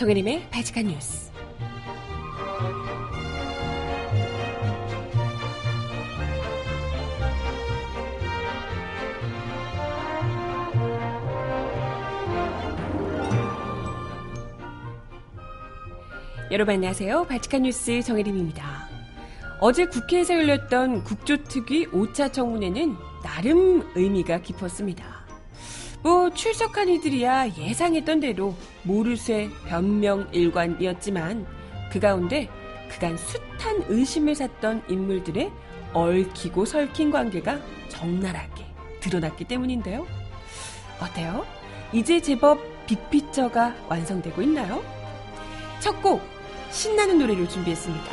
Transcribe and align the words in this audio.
정혜림의 0.00 0.48
바지칸 0.50 0.86
뉴스. 0.86 1.30
여러분 16.50 16.76
안녕하세요. 16.76 17.26
바치칸 17.26 17.64
뉴스 17.64 18.00
정혜림입니다. 18.00 18.88
어제 19.60 19.84
국회에서 19.84 20.32
열렸던 20.32 21.04
국조특위 21.04 21.88
5차 21.88 22.32
청문회는 22.32 22.96
나름 23.22 23.86
의미가 23.94 24.40
깊었습니다. 24.40 25.04
뭐 26.02 26.30
출석한 26.30 26.88
이들이야 26.88 27.48
예상했던 27.58 28.20
대로 28.20 28.54
모르쇠 28.82 29.50
변명 29.68 30.28
일관이었지만 30.32 31.46
그 31.92 32.00
가운데 32.00 32.48
그간 32.90 33.16
숱한 33.16 33.84
의심을 33.88 34.34
샀던 34.34 34.82
인물들의 34.88 35.50
얽히고 35.92 36.64
설킨 36.64 37.10
관계가 37.10 37.60
적나라하게 37.88 38.64
드러났기 39.00 39.44
때문인데요. 39.44 40.06
어때요? 41.00 41.44
이제 41.92 42.20
제법 42.20 42.58
빅피처가 42.86 43.74
완성되고 43.88 44.42
있나요? 44.42 44.82
첫 45.80 46.00
곡 46.02 46.20
신나는 46.70 47.18
노래를 47.18 47.48
준비했습니다. 47.48 48.12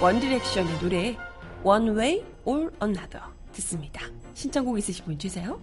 원디렉션의 0.00 0.78
노래 0.80 1.16
One 1.62 1.90
Way 1.90 2.24
or 2.44 2.70
Another 2.82 3.22
듣습니다. 3.52 4.06
신청곡 4.34 4.78
있으신 4.78 5.04
분 5.04 5.18
주세요. 5.18 5.60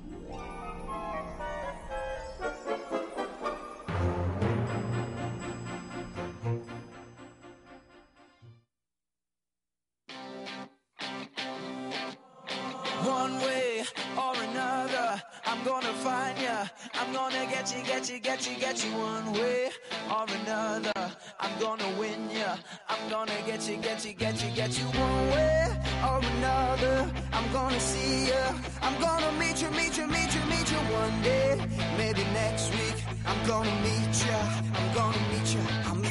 One 13.06 13.36
way 13.40 13.86
or 14.18 14.34
another, 14.50 15.22
I'm 15.46 15.64
gonna 15.64 15.94
find 16.04 16.38
ya. 16.42 16.66
I'm 16.94 17.14
gonna 17.14 17.46
get 17.46 17.74
you, 17.76 17.84
get 17.84 18.10
you, 18.10 18.20
get 18.20 18.50
you, 18.50 18.58
get 18.58 18.84
you. 18.84 18.92
One 18.92 19.32
way 19.34 19.70
or 20.12 20.26
another, 20.42 21.12
I'm 21.40 21.60
gonna 21.60 21.90
win 21.98 22.30
ya. 22.30 22.58
I'm 22.90 23.10
gonna 23.10 23.40
get 23.46 23.68
you, 23.70 23.78
get 23.78 24.06
you, 24.06 24.14
get 24.14 24.44
you, 24.44 24.52
get 24.52 24.78
you. 24.78 24.86
One 24.86 25.28
way 25.32 25.68
or 26.04 26.20
another, 26.20 27.10
I'm 27.32 27.52
gonna 27.54 27.80
see 27.80 28.28
ya. 28.30 28.54
I'm 28.82 29.00
gonna 29.00 29.32
meet 29.40 29.62
you, 29.62 29.70
meet 29.72 29.98
you, 29.98 30.08
meet 30.08 30.36
you, 30.36 30.44
meet 30.50 30.70
you 30.70 30.78
one 31.02 31.22
day. 31.22 31.58
Maybe 31.98 32.24
next 32.34 32.72
week, 32.72 33.04
I'm 33.26 33.48
gonna 33.48 33.76
meet 33.82 34.26
ya. 34.28 34.40
I'm 34.76 34.94
gonna 34.94 35.24
meet 35.32 35.54
ya. 35.54 35.62
I'll 35.88 36.09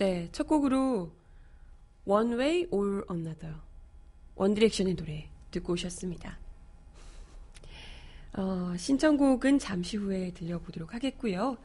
네, 0.00 0.30
첫 0.32 0.46
곡으로 0.46 1.12
One 2.06 2.32
Way 2.32 2.68
or 2.70 3.04
Another 3.10 3.54
원디렉션의 4.34 4.96
노래 4.96 5.28
듣고 5.50 5.74
오셨습니다. 5.74 6.38
어, 8.32 8.72
신청곡은 8.78 9.58
잠시 9.58 9.98
후에 9.98 10.30
들려보도록 10.32 10.94
하겠고요. 10.94 11.58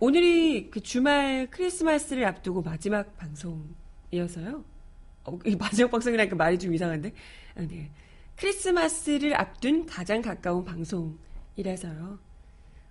오늘이 0.00 0.68
그 0.68 0.80
주말 0.80 1.46
크리스마스를 1.48 2.24
앞두고 2.24 2.62
마지막 2.62 3.16
방송이어서요. 3.18 4.64
어, 5.22 5.38
이 5.46 5.54
마지막 5.54 5.92
방송이라니까 5.92 6.34
말이 6.34 6.58
좀 6.58 6.74
이상한데. 6.74 7.12
아, 7.54 7.60
네. 7.60 7.92
크리스마스를 8.34 9.38
앞둔 9.40 9.86
가장 9.86 10.22
가까운 10.22 10.64
방송이라서요. 10.64 12.18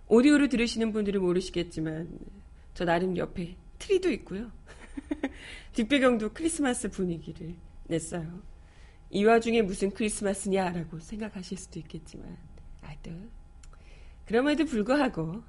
오디오로 0.08 0.48
들으시는 0.48 0.94
분들은 0.94 1.22
모르시겠지만 1.22 2.18
저 2.74 2.86
나름 2.86 3.18
옆에 3.18 3.58
트리도 3.78 4.10
있고요. 4.12 4.52
뒷배경도 5.74 6.34
크리스마스 6.34 6.90
분위기를 6.90 7.56
냈어요. 7.86 8.42
이 9.10 9.24
와중에 9.24 9.62
무슨 9.62 9.92
크리스마스냐라고 9.92 11.00
생각하실 11.00 11.58
수도 11.58 11.80
있겠지만, 11.80 12.38
아또 12.82 13.12
그럼에도 14.26 14.66
불구하고 14.66 15.44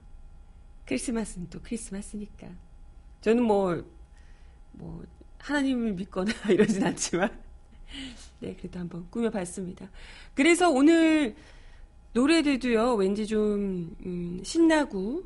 크리스마스는 0.87 1.49
또 1.51 1.61
크리스마스니까. 1.63 2.49
저는 3.21 3.43
뭐, 3.43 3.85
뭐, 4.73 5.05
하나님을 5.39 5.95
믿거나 5.95 6.33
이러진 6.49 6.85
않지만, 6.85 7.43
네, 8.41 8.55
그래도 8.55 8.79
한번 8.79 9.11
꾸며봤습니다. 9.11 9.91
그래서 10.35 10.71
오늘 10.71 11.35
노래들도요, 12.13 12.95
왠지 12.95 13.27
좀, 13.27 13.97
음, 14.07 14.41
신나고, 14.45 15.25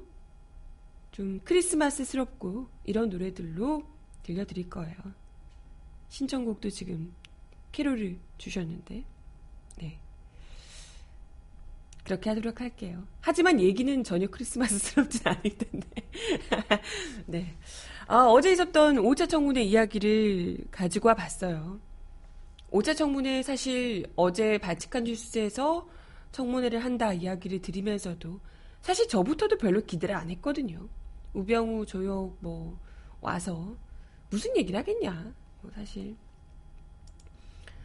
좀 1.13 1.41
크리스마스스럽고, 1.45 2.69
이런 2.85 3.11
노래들로 3.11 3.85
들려드릴 4.31 4.71
거예요. 4.71 4.97
신청곡도 6.09 6.71
지금 6.71 7.13
캐롤을 7.73 8.19
주셨는데, 8.39 9.05
네. 9.79 9.99
그렇게 12.05 12.31
하도록 12.31 12.61
할게요. 12.61 13.07
하지만 13.21 13.61
얘기는 13.61 14.03
전혀 14.03 14.27
크리스마스스럽진 14.29 15.21
않을 15.27 15.43
텐데. 15.43 15.89
네. 17.27 17.57
아, 18.07 18.25
어제 18.25 18.53
있었던 18.53 18.97
5차 18.97 19.29
청문회 19.29 19.63
이야기를 19.63 20.67
가지고 20.71 21.09
와 21.09 21.15
봤어요. 21.15 21.79
5차 22.73 22.97
청문회 22.97 23.43
사실 23.43 24.07
어제 24.17 24.59
바치칸 24.59 25.05
뉴스에서 25.05 25.89
청문회를 26.33 26.85
한다 26.85 27.13
이야기를 27.13 27.63
드리면서도 27.63 28.41
사실 28.81 29.07
저부터도 29.09 29.59
별로 29.59 29.81
기대를 29.85 30.15
안 30.15 30.31
했거든요. 30.31 30.89
우병우, 31.35 31.87
조혁 31.87 32.37
뭐 32.41 32.79
와서 33.21 33.77
무슨 34.31 34.57
얘기를 34.57 34.79
하겠냐. 34.79 35.33
뭐 35.63 35.71
사실. 35.75 36.17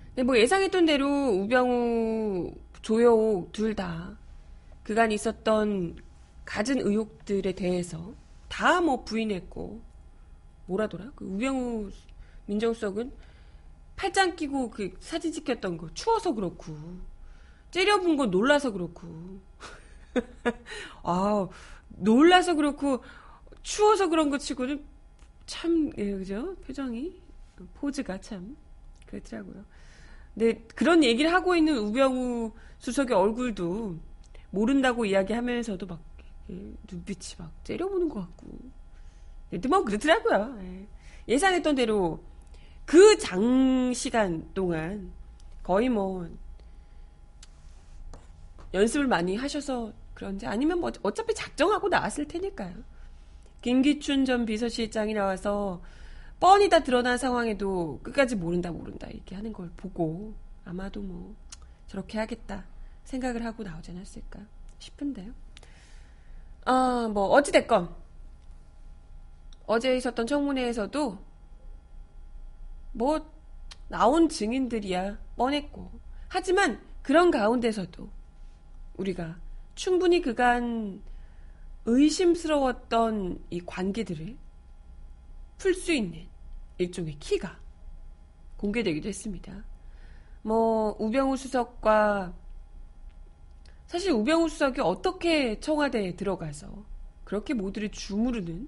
근데 0.09 0.23
뭐 0.23 0.37
예상했던 0.37 0.85
대로 0.85 1.07
우병우, 1.29 2.53
조혁 2.81 3.51
둘다 3.51 4.17
그간 4.83 5.11
있었던 5.11 5.97
갖은 6.45 6.79
의혹들에 6.79 7.51
대해서 7.53 8.13
다 8.47 8.79
뭐 8.81 9.03
부인했고 9.03 9.81
뭐라더라? 10.67 11.11
그 11.15 11.25
우병우 11.25 11.89
민정수석은 12.45 13.11
팔짱 13.95 14.35
끼고 14.35 14.69
그 14.69 14.93
사진 14.99 15.31
찍혔던 15.31 15.77
거 15.77 15.89
추워서 15.93 16.33
그렇고 16.33 16.75
째려본 17.71 18.17
건 18.17 18.29
놀라서 18.31 18.71
그렇고 18.71 19.07
아 21.03 21.47
놀라서 21.89 22.53
그렇고 22.55 23.03
추워서 23.63 24.07
그런 24.09 24.29
거 24.29 24.37
치고는 24.37 24.85
참 25.45 25.91
예, 25.97 26.11
그죠 26.11 26.55
표정이 26.65 27.21
포즈가 27.75 28.19
참 28.19 28.55
그렇더라고요. 29.05 29.63
근데 30.33 30.61
그런 30.75 31.03
얘기를 31.03 31.31
하고 31.31 31.55
있는 31.55 31.77
우병우 31.77 32.51
수석의 32.79 33.15
얼굴도 33.15 33.97
모른다고 34.51 35.05
이야기하면서도 35.05 35.85
막 35.85 35.99
예, 36.49 36.53
눈빛이 36.91 37.35
막 37.37 37.51
째려보는 37.63 38.09
것 38.09 38.21
같고 38.21 38.47
근데 39.49 39.67
뭐 39.69 39.83
그렇더라고요. 39.83 40.57
예. 40.61 40.87
예상했던 41.27 41.75
대로 41.75 42.23
그 42.85 43.17
장시간 43.17 44.47
동안 44.53 45.11
거의 45.63 45.89
뭐 45.89 46.29
연습을 48.73 49.07
많이 49.07 49.35
하셔서 49.35 49.91
그런지 50.13 50.45
아니면 50.45 50.79
뭐 50.79 50.91
어차피 51.01 51.33
작정하고 51.33 51.89
나왔을 51.89 52.27
테니까요. 52.27 52.75
김기춘 53.65 54.25
전 54.25 54.45
비서실장이 54.45 55.15
나와서 55.15 55.81
뻔히 56.39 56.69
다 56.69 56.81
드러난 56.81 57.17
상황에도 57.17 57.99
끝까지 58.03 58.35
모른다 58.35 58.71
모른다 58.71 59.07
이렇게 59.07 59.33
하는 59.33 59.51
걸 59.53 59.71
보고 59.75 60.35
아마도 60.65 61.01
뭐 61.01 61.33
저렇게 61.87 62.19
하겠다 62.19 62.63
생각을 63.05 63.43
하고 63.43 63.63
나오지 63.63 63.89
않았을까 63.89 64.39
싶은데요. 64.77 65.33
아, 66.65 67.09
뭐 67.11 67.29
어찌 67.29 67.51
됐건 67.51 67.89
어제 69.65 69.97
있었던 69.97 70.27
청문회에서도 70.27 71.17
뭐 72.91 73.31
나온 73.87 74.29
증인들이야 74.29 75.17
뻔했고 75.37 75.89
하지만 76.27 76.79
그런 77.01 77.31
가운데서도 77.31 78.07
우리가 78.97 79.37
충분히 79.73 80.21
그간 80.21 81.01
의심스러웠던 81.85 83.43
이 83.49 83.61
관계들을 83.61 84.37
풀 85.57 85.73
수 85.73 85.93
있는 85.93 86.27
일종의 86.77 87.17
키가 87.19 87.59
공개되기도 88.57 89.07
했습니다. 89.07 89.63
뭐 90.41 90.95
우병우 90.99 91.37
수석과 91.37 92.33
사실 93.87 94.11
우병우 94.11 94.49
수석이 94.49 94.81
어떻게 94.81 95.59
청와대에 95.59 96.15
들어가서 96.15 96.85
그렇게 97.23 97.53
모두를 97.53 97.89
주무르는 97.89 98.67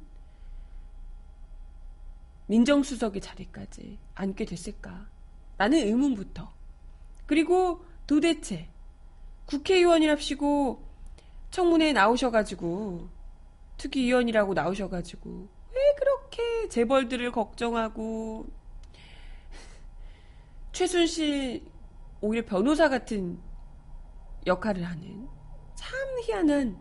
민정수석의 2.47 3.21
자리까지 3.21 3.99
앉게 4.15 4.45
됐을까? 4.45 5.09
라는 5.57 5.79
의문부터. 5.79 6.51
그리고 7.25 7.83
도대체 8.05 8.69
국회의원이랍시고 9.45 10.86
청문회에 11.51 11.94
나오셔가지고 11.94 13.07
특위위원이라고 13.77 14.53
나오셔가지고 14.53 15.47
왜 15.73 15.95
그렇게 15.97 16.67
재벌들을 16.69 17.31
걱정하고 17.31 18.47
최순실 20.71 21.63
오히려 22.21 22.45
변호사 22.45 22.89
같은 22.89 23.39
역할을 24.45 24.83
하는 24.83 25.27
참 25.75 25.97
희한한 26.23 26.77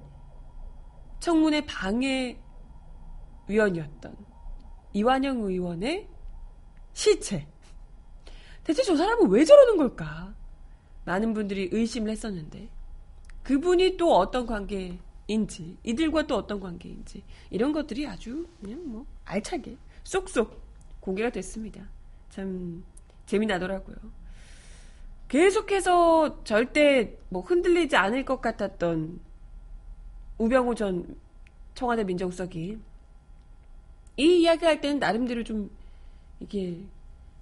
청문회 1.21 1.65
방해 1.67 2.39
위원이었던 3.49 4.17
이완영 4.93 5.43
의원의 5.43 6.09
실체. 6.93 7.47
대체 8.65 8.83
저 8.83 8.97
사람은 8.97 9.29
왜 9.31 9.45
저러는 9.45 9.77
걸까? 9.77 10.35
많은 11.05 11.35
분들이 11.35 11.69
의심을 11.71 12.11
했었는데 12.11 12.69
그분이 13.47 13.97
또 13.97 14.13
어떤 14.17 14.45
관계인지 14.45 15.77
이들과 15.85 16.27
또 16.27 16.35
어떤 16.35 16.59
관계인지 16.59 17.23
이런 17.51 17.73
것들이 17.73 18.05
아주 18.05 18.45
그냥 18.61 18.83
뭐 18.85 19.07
알차게 19.25 19.77
쏙쏙 20.03 20.61
공개가 20.99 21.31
됐습니다. 21.31 21.89
참 22.29 22.85
재미나더라고요. 23.27 23.95
계속해서 25.29 26.43
절대 26.43 27.17
뭐 27.29 27.41
흔들리지 27.41 27.95
않을 27.95 28.25
것 28.25 28.41
같았던 28.41 29.21
우병우 30.39 30.75
전 30.75 31.17
청와대 31.77 32.03
민정수석이 32.03 32.79
이 34.17 34.41
이야기 34.41 34.65
할 34.65 34.81
때는 34.81 34.99
나름대로 34.99 35.45
좀 35.45 35.71
이게 36.41 36.81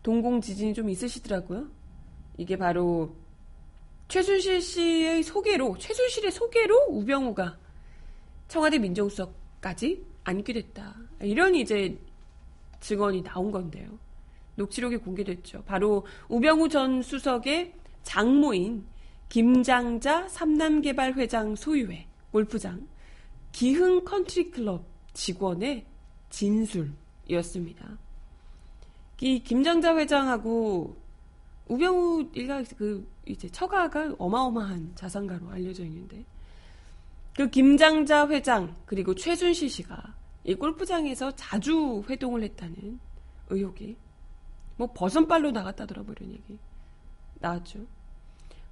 동공 0.03 0.43
지진이 0.43 0.75
좀 0.75 0.91
있으시더라고요. 0.91 1.67
이게 2.37 2.59
바로 2.59 3.15
최순실 4.09 4.61
씨의 4.61 5.23
소개로 5.23 5.77
최순실의 5.79 6.31
소개로 6.31 6.87
우병우가 6.89 7.59
청와대 8.49 8.79
민정수석까지 8.79 10.05
앉게 10.25 10.53
됐다. 10.53 10.95
이런 11.23 11.55
이제 11.55 11.99
증언이 12.81 13.23
나온 13.23 13.51
건데요. 13.51 13.99
녹취록이 14.56 14.99
공개됐죠. 14.99 15.65
바로 15.65 16.06
우병우 16.29 16.69
전 16.69 17.03
수석의 17.03 17.75
장모인 18.03 18.87
김장자 19.29 20.29
삼남개발회장 20.29 21.57
소유의 21.57 22.07
골프장 22.31 22.87
기흥 23.53 24.05
컨트리클럽 24.05 24.85
직원의 25.12 25.87
진술이었습니다. 26.31 27.99
이 29.21 29.43
김장자 29.43 29.97
회장하고 29.97 30.97
우병우 31.69 32.31
일가 32.35 32.62
그 32.77 33.07
이제 33.26 33.49
처가가 33.49 34.17
어마어마한 34.19 34.93
자산가로 34.94 35.50
알려져 35.50 35.85
있는데 35.85 36.25
그 37.35 37.49
김장자 37.50 38.29
회장 38.29 38.76
그리고 38.87 39.15
최순실 39.15 39.69
씨가 39.69 40.15
이 40.44 40.55
골프장에서 40.55 41.32
자주 41.35 42.05
회동을 42.09 42.43
했다는 42.43 43.00
의혹이 43.50 43.97
뭐 44.76 44.93
버선발로 44.93 45.50
나갔다더라 45.50 46.03
뭐 46.03 46.15
이런 46.19 46.32
얘기 46.32 46.59
나왔죠. 47.41 47.81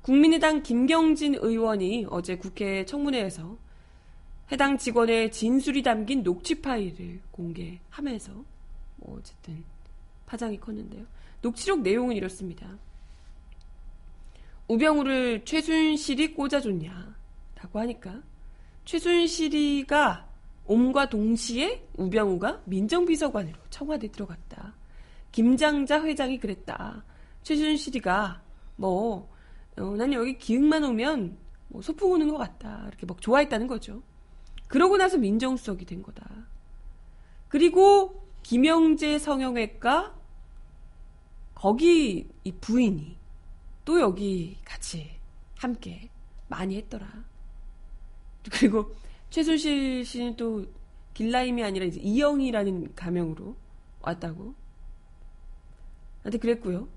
국민의당 0.02 0.62
김경진 0.62 1.36
의원이 1.36 2.06
어제 2.10 2.36
국회 2.36 2.84
청문회에서 2.84 3.56
해당 4.50 4.76
직원의 4.76 5.30
진술이 5.30 5.82
담긴 5.82 6.22
녹취 6.22 6.60
파일을 6.60 7.20
공개하면서 7.30 8.32
뭐 8.96 9.18
어쨌든 9.18 9.64
파장이 10.26 10.58
컸는데요. 10.58 11.06
녹취록 11.40 11.80
내용은 11.80 12.16
이렇습니다. 12.16 12.78
우병우를 14.72 15.44
최순실이 15.44 16.32
꽂아줬냐? 16.32 17.14
라고 17.56 17.78
하니까 17.80 18.22
최순실이가 18.86 20.26
옴과 20.64 21.10
동시에 21.10 21.86
우병우가 21.98 22.62
민정비서관으로 22.64 23.58
청와대 23.68 24.10
들어갔다. 24.10 24.74
김장자 25.30 26.02
회장이 26.02 26.38
그랬다. 26.38 27.04
최순실이가 27.42 28.40
뭐 28.76 29.30
어, 29.76 29.94
난 29.98 30.10
여기 30.14 30.38
기흥만 30.38 30.84
오면 30.84 31.36
뭐 31.68 31.82
소풍 31.82 32.10
오는 32.10 32.30
것 32.30 32.38
같다. 32.38 32.86
이렇게 32.88 33.04
막 33.04 33.20
좋아했다는 33.20 33.66
거죠. 33.66 34.02
그러고 34.68 34.96
나서 34.96 35.18
민정수석이 35.18 35.84
된 35.84 36.02
거다. 36.02 36.24
그리고 37.48 38.26
김영재 38.42 39.18
성형외과 39.18 40.14
거기 41.54 42.26
이 42.44 42.52
부인이 42.52 43.21
또 43.84 44.00
여기 44.00 44.58
같이 44.64 45.10
함께 45.56 46.08
많이 46.48 46.76
했더라. 46.76 47.06
그리고 48.50 48.94
최순실 49.30 50.04
씨는 50.04 50.36
또 50.36 50.66
길라임이 51.14 51.62
아니라 51.62 51.86
이제 51.86 52.00
이영이라는 52.00 52.94
가명으로 52.94 53.56
왔다고. 54.00 54.54
근데 56.22 56.38
그랬고요. 56.38 56.88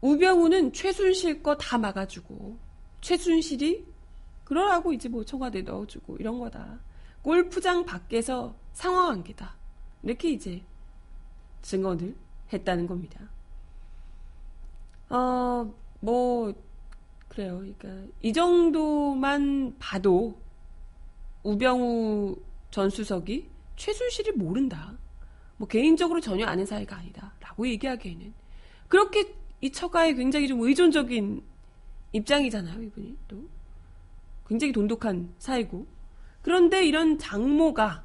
우병우는 0.00 0.72
최순실 0.72 1.42
거 1.42 1.56
다 1.56 1.76
막아주고 1.78 2.56
최순실이 3.00 3.84
그러라고 4.44 4.92
이제 4.92 5.08
뭐 5.08 5.24
청와대 5.24 5.62
넣어주고 5.62 6.16
이런 6.18 6.38
거다. 6.38 6.78
골프장 7.22 7.84
밖에서 7.84 8.54
상황 8.72 9.08
관계다. 9.08 9.56
이렇게 10.02 10.30
이제 10.30 10.62
증언을 11.62 12.16
했다는 12.52 12.86
겁니다. 12.86 13.28
어, 15.10 15.74
뭐, 16.00 16.54
그래요. 17.28 17.58
그러니까, 17.58 18.12
이 18.22 18.32
정도만 18.32 19.76
봐도 19.78 20.38
우병우 21.42 22.36
전 22.70 22.90
수석이 22.90 23.48
최순실이 23.76 24.32
모른다. 24.32 24.96
뭐, 25.56 25.66
개인적으로 25.66 26.20
전혀 26.20 26.46
아는 26.46 26.66
사이가 26.66 26.96
아니다. 26.96 27.32
라고 27.40 27.66
얘기하기에는. 27.66 28.34
그렇게 28.88 29.34
이 29.60 29.70
처가에 29.70 30.14
굉장히 30.14 30.46
좀 30.48 30.60
의존적인 30.60 31.42
입장이잖아요, 32.12 32.82
이분이 32.82 33.16
또. 33.28 33.48
굉장히 34.46 34.72
돈독한 34.72 35.34
사이고. 35.38 35.86
그런데 36.42 36.86
이런 36.86 37.18
장모가 37.18 38.04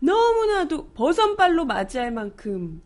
너무나도 0.00 0.88
버선발로 0.90 1.64
맞이할 1.64 2.10
만큼 2.10 2.82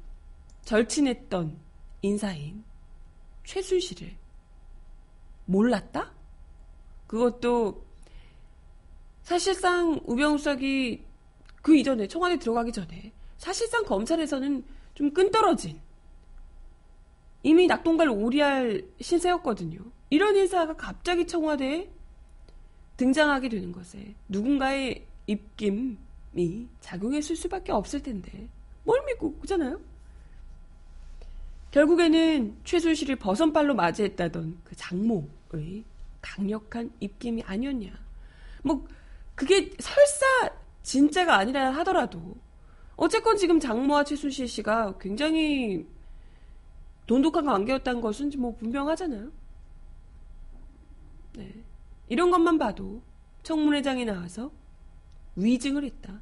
절친했던 0.63 1.57
인사인 2.03 2.65
최순실을 3.49 4.15
몰랐다? 5.47 6.13
그것도 7.07 7.83
사실상 9.23 9.99
우병우석이 10.05 11.03
그 11.63 11.75
이전에 11.75 12.07
청와대 12.09 12.39
들어가기 12.39 12.73
전에 12.73 13.13
사실상 13.39 13.85
검찰에서는 13.85 14.65
좀 14.95 15.13
끈떨어진 15.15 15.81
이미 17.43 17.67
낙동갈 17.67 18.11
오리알 18.11 18.87
신세였거든요. 19.01 19.81
이런 20.11 20.37
인사가 20.37 20.77
갑자기 20.77 21.27
청와대에 21.27 21.91
등장하게 22.99 23.49
되는 23.49 23.73
것에 23.73 24.15
누군가의 24.29 25.07
입김이 25.27 26.69
작용했을 26.81 27.35
수밖에 27.35 27.73
없을 27.73 28.03
텐데 28.03 28.47
뭘 28.85 29.03
믿고 29.07 29.39
그잖아요. 29.39 29.81
결국에는 31.71 32.57
최순실을 32.65 33.17
버선발로 33.17 33.75
맞이했다던 33.75 34.61
그 34.65 34.77
장모의 34.77 35.85
강력한 36.21 36.91
입김이 37.01 37.43
아니었냐. 37.43 37.93
뭐 38.63 38.87
그게 39.35 39.71
설사 39.79 40.27
진짜가 40.83 41.37
아니라 41.37 41.71
하더라도 41.77 42.37
어쨌건 42.97 43.37
지금 43.37 43.61
장모와 43.61 44.05
최순실 44.05 44.49
씨가 44.49 44.99
굉장히 44.99 45.87
돈독한 47.07 47.47
관계였다는 47.47 48.01
것은 48.01 48.31
뭐 48.39 48.55
분명하잖아요. 48.57 49.31
네. 51.35 51.55
이런 52.09 52.31
것만 52.31 52.59
봐도 52.59 53.01
청문회장에 53.43 54.05
나와서 54.05 54.51
위증을 55.37 55.85
했다. 55.85 56.21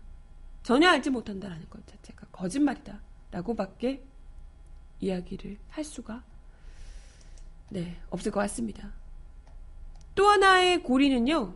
전혀 0.62 0.88
알지 0.90 1.10
못한다라는 1.10 1.70
것 1.70 1.86
자체가 1.86 2.26
거짓말이다. 2.32 3.00
라고밖에 3.30 4.04
이야기를 5.00 5.58
할 5.68 5.84
수가 5.84 6.24
네, 7.70 7.96
없을 8.10 8.30
것 8.32 8.40
같습니다. 8.40 8.92
또 10.14 10.28
하나의 10.28 10.82
고리는요, 10.82 11.54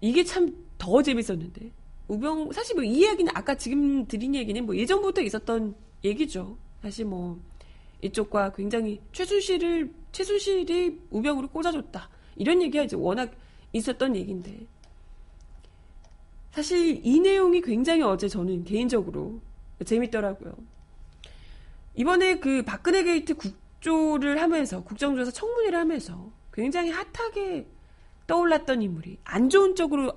이게 0.00 0.24
참 0.24 0.68
더 0.78 1.02
재밌었는데, 1.02 1.72
우병, 2.06 2.52
사실 2.52 2.74
뭐 2.76 2.84
이 2.84 3.00
이야기는 3.00 3.30
아까 3.34 3.54
지금 3.56 4.06
드린 4.06 4.34
얘기는 4.34 4.64
뭐 4.64 4.76
예전부터 4.76 5.20
있었던 5.22 5.74
얘기죠. 6.04 6.56
사실 6.80 7.04
뭐, 7.04 7.38
이쪽과 8.00 8.52
굉장히 8.52 9.00
최순실을, 9.12 9.92
최순실이 10.12 11.00
우병우를 11.10 11.48
꽂아줬다. 11.50 12.08
이런 12.36 12.62
얘기가 12.62 12.84
이제 12.84 12.96
워낙 12.96 13.32
있었던 13.72 14.14
얘기인데, 14.16 14.66
사실 16.52 17.04
이 17.04 17.20
내용이 17.20 17.60
굉장히 17.60 18.02
어제 18.02 18.28
저는 18.28 18.64
개인적으로 18.64 19.40
재밌더라고요. 19.84 20.54
이번에 21.98 22.38
그 22.38 22.62
박근혜 22.62 23.02
게이트 23.02 23.34
국조를 23.34 24.40
하면서 24.40 24.84
국정조사 24.84 25.32
청문회를 25.32 25.76
하면서 25.80 26.30
굉장히 26.52 26.90
핫하게 26.90 27.66
떠올랐던 28.28 28.82
인물이 28.82 29.18
안 29.24 29.50
좋은 29.50 29.74
쪽으로 29.74 30.12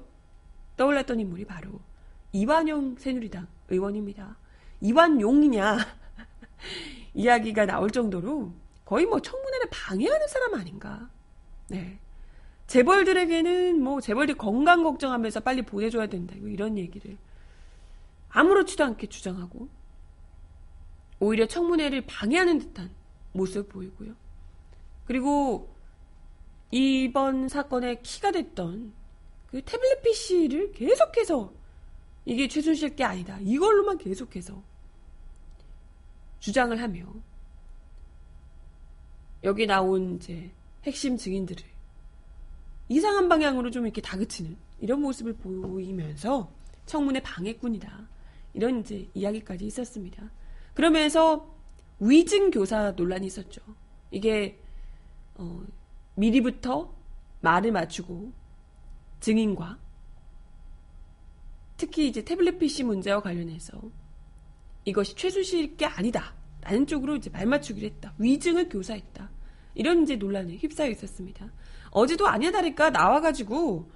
떠올랐던 0.78 1.20
인물이 1.20 1.46
바로 1.46 1.80
이완용 2.34 2.98
새누리당 3.00 3.48
의원입니다. 3.70 4.38
이완용이냐 4.80 5.78
이야기가 7.16 7.66
나올 7.66 7.90
정도로 7.90 8.54
거의 8.86 9.08
뭐 9.08 9.20
청문회를 9.20 9.70
방해하는 9.72 10.28
사람 10.28 10.54
아닌가. 10.54 11.10
네. 11.68 11.98
재벌들에게는 12.68 13.82
뭐 13.82 14.02
재벌들 14.02 14.36
건강 14.36 14.84
걱정하면서 14.84 15.40
빨리 15.40 15.64
보내줘야 15.64 16.06
된다. 16.06 16.36
뭐 16.38 16.48
이런 16.48 16.78
얘기를 16.78 17.18
아무렇지도 18.30 18.84
않게 18.84 19.08
주장하고 19.08 19.81
오히려 21.22 21.46
청문회를 21.46 22.02
방해하는 22.08 22.58
듯한 22.58 22.90
모습 23.32 23.70
보이고요. 23.70 24.16
그리고 25.06 25.74
이번 26.72 27.48
사건의 27.48 28.02
키가 28.02 28.32
됐던 28.32 28.92
그 29.48 29.62
태블릿 29.62 30.02
PC를 30.02 30.72
계속해서 30.72 31.54
이게 32.26 32.48
최순실 32.48 32.96
게 32.96 33.04
아니다. 33.04 33.38
이걸로만 33.42 34.00
계속해서 34.00 34.64
주장을 36.40 36.82
하며 36.82 37.06
여기 39.44 39.68
나온 39.68 40.16
이제 40.16 40.52
핵심 40.84 41.18
증인들을 41.18 41.64
이상한 42.90 43.30
방향으로 43.30 43.70
좀 43.70 43.86
이렇게 43.86 44.02
다그치는 44.02 44.58
이런 44.80 45.02
모습을 45.02 45.34
보이면서 45.34 46.52
청문회 46.88 47.22
방해꾼이다. 47.22 48.10
이런 48.56 48.80
이제 48.80 49.08
이야기까지 49.14 49.66
있었습니다. 49.66 50.32
그러면서 50.74 51.56
위증 52.00 52.52
교사 52.52 52.92
논란이 52.92 53.28
있었죠. 53.28 53.62
이게 54.10 54.60
어, 55.36 55.64
미리부터 56.16 56.94
말을 57.42 57.72
맞추고 57.72 58.32
증인과 59.20 59.78
특히 61.78 62.08
이제 62.08 62.24
태블릿 62.24 62.60
PC 62.60 62.84
문제와 62.84 63.22
관련해서 63.22 63.82
이것이 64.86 65.16
최순실 65.16 65.78
게 65.78 65.86
아니다. 65.86 66.36
라는 66.62 66.86
쪽으로 66.86 67.16
이제 67.16 67.30
말 67.32 67.48
맞추기로 67.48 67.88
했다. 67.88 68.14
위증을 68.20 68.70
교사했다. 68.70 69.30
이런 69.74 70.04
이제 70.04 70.16
논란에 70.16 70.58
휩싸여 70.58 70.90
있었습니다. 70.92 71.52
어제도 71.90 72.28
아니야 72.28 72.52
다를까 72.52 72.92
나와가지고 72.92 73.90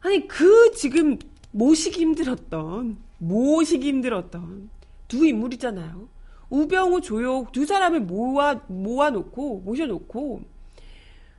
아니 0.00 0.28
그 0.28 0.70
지금 0.72 1.18
모시기 1.50 2.00
힘들었던 2.00 2.98
모시기 3.18 3.88
힘들었던 3.88 4.70
두 5.08 5.26
인물이잖아요. 5.26 6.08
우병우 6.54 7.00
조용 7.00 7.50
두 7.50 7.66
사람을 7.66 8.00
모아 8.00 8.60
모아놓고 8.68 9.60
모셔놓고 9.60 10.42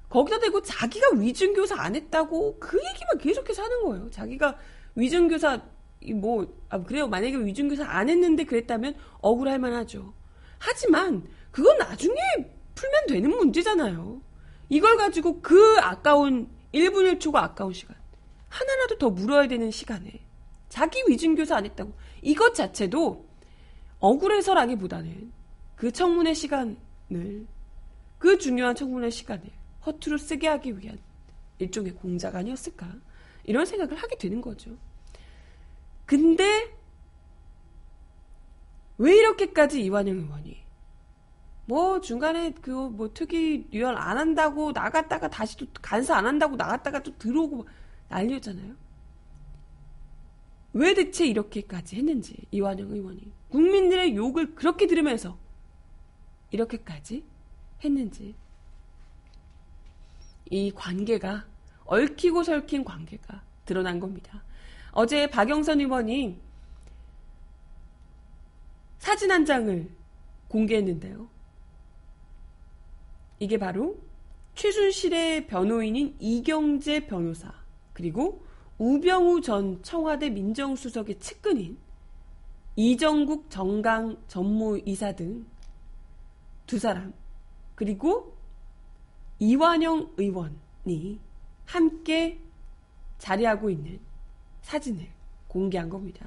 거기다 0.10 0.40
대고 0.40 0.62
자기가 0.62 1.16
위증교사 1.16 1.76
안 1.80 1.96
했다고 1.96 2.60
그 2.60 2.78
얘기만 2.78 3.18
계속해서 3.20 3.64
하는 3.64 3.84
거예요. 3.84 4.10
자기가 4.12 4.58
위증교사 4.96 5.62
뭐 6.16 6.54
아, 6.70 6.84
그래요. 6.84 7.08
만약에 7.08 7.38
위증교사 7.38 7.86
안 7.86 8.10
했는데 8.10 8.44
그랬다면 8.44 8.96
억울할 9.22 9.58
만하죠. 9.60 10.14
하지만 10.60 11.24
그건 11.52 11.78
나중에 11.78 12.16
풀면 12.76 13.08
되는 13.08 13.30
문제잖아요. 13.30 14.22
이걸 14.68 14.98
가지고 14.98 15.42
그 15.42 15.78
아까운 15.80 16.50
1분 16.74 17.20
1초가 17.20 17.36
아까운 17.36 17.72
시간 17.72 17.96
하나라도 18.50 18.98
더 18.98 19.10
물어야 19.10 19.48
되는 19.48 19.72
시간에 19.72 20.26
자기 20.68 21.02
위증교사 21.08 21.56
안 21.56 21.66
했다고 21.66 21.94
이것 22.22 22.54
자체도 22.54 23.25
억울해서라기보다는 24.06 25.32
그 25.76 25.92
청문회 25.92 26.34
시간을 26.34 26.78
그 28.20 28.38
중요한 28.38 28.76
청문회 28.76 29.10
시간을 29.10 29.44
허투루 29.86 30.18
쓰게 30.18 30.48
하기 30.48 30.78
위한 30.80 31.00
일종의 31.60 31.94
공작 31.94 32.36
아니었을까 32.36 32.88
이런 33.44 33.66
생각을 33.66 33.96
하게 33.96 34.18
되는 34.18 34.42
거죠. 34.42 34.72
근데 36.06 36.72
왜 38.98 39.16
이렇게까지 39.16 39.84
이완영 39.84 40.18
의원이 40.18 40.64
뭐 41.68 42.00
중간에 42.00 42.52
그 42.52 42.70
뭐 42.72 43.12
특이 43.12 43.68
유연 43.74 43.98
안 43.98 44.18
한다고 44.18 44.72
나갔다가 44.72 45.30
다시 45.30 45.58
또 45.58 45.66
간사 45.82 46.16
안 46.16 46.28
한다고 46.28 46.56
나갔다가 46.56 47.02
또 47.02 47.18
들어오고 47.18 47.68
난리였잖아요. 48.10 48.76
왜 50.74 50.94
대체 50.94 51.26
이렇게까지 51.26 51.96
했는지 51.96 52.36
이완영 52.52 52.92
의원이 52.92 53.32
국민들의 53.56 54.18
욕을 54.18 54.54
그렇게 54.54 54.86
들으면서 54.86 55.38
이렇게까지 56.52 57.24
했는지 57.82 58.36
이 60.50 60.72
관계가 60.72 61.46
얽히고 61.86 62.44
설킨 62.44 62.84
관계가 62.84 63.44
드러난 63.64 64.02
겁니다. 64.02 64.44
어제 64.92 65.28
박영선 65.28 65.80
의원이 65.80 66.38
사진 69.00 69.32
한 69.32 69.46
장을 69.46 69.90
공개했는데요. 70.50 71.30
이게 73.40 73.58
바로 73.58 73.98
최순실의 74.56 75.48
변호인인 75.48 76.18
이경재 76.20 77.08
변호사 77.08 77.54
그리고 77.94 78.46
우병우 78.80 79.40
전 79.40 79.82
청와대 79.82 80.30
민정수석의 80.30 81.20
측근인 81.20 81.85
이정국 82.76 83.50
정강 83.50 84.18
전무이사 84.28 85.14
등 85.14 85.46
두 86.68 86.80
사람 86.80 87.14
그리고 87.76 88.36
이완영 89.40 90.14
의원이 90.18 91.20
함께 91.66 92.40
자리하고 93.20 93.70
있는 93.70 94.00
사진을 94.62 95.08
공개한 95.48 95.90
겁니다. 95.90 96.26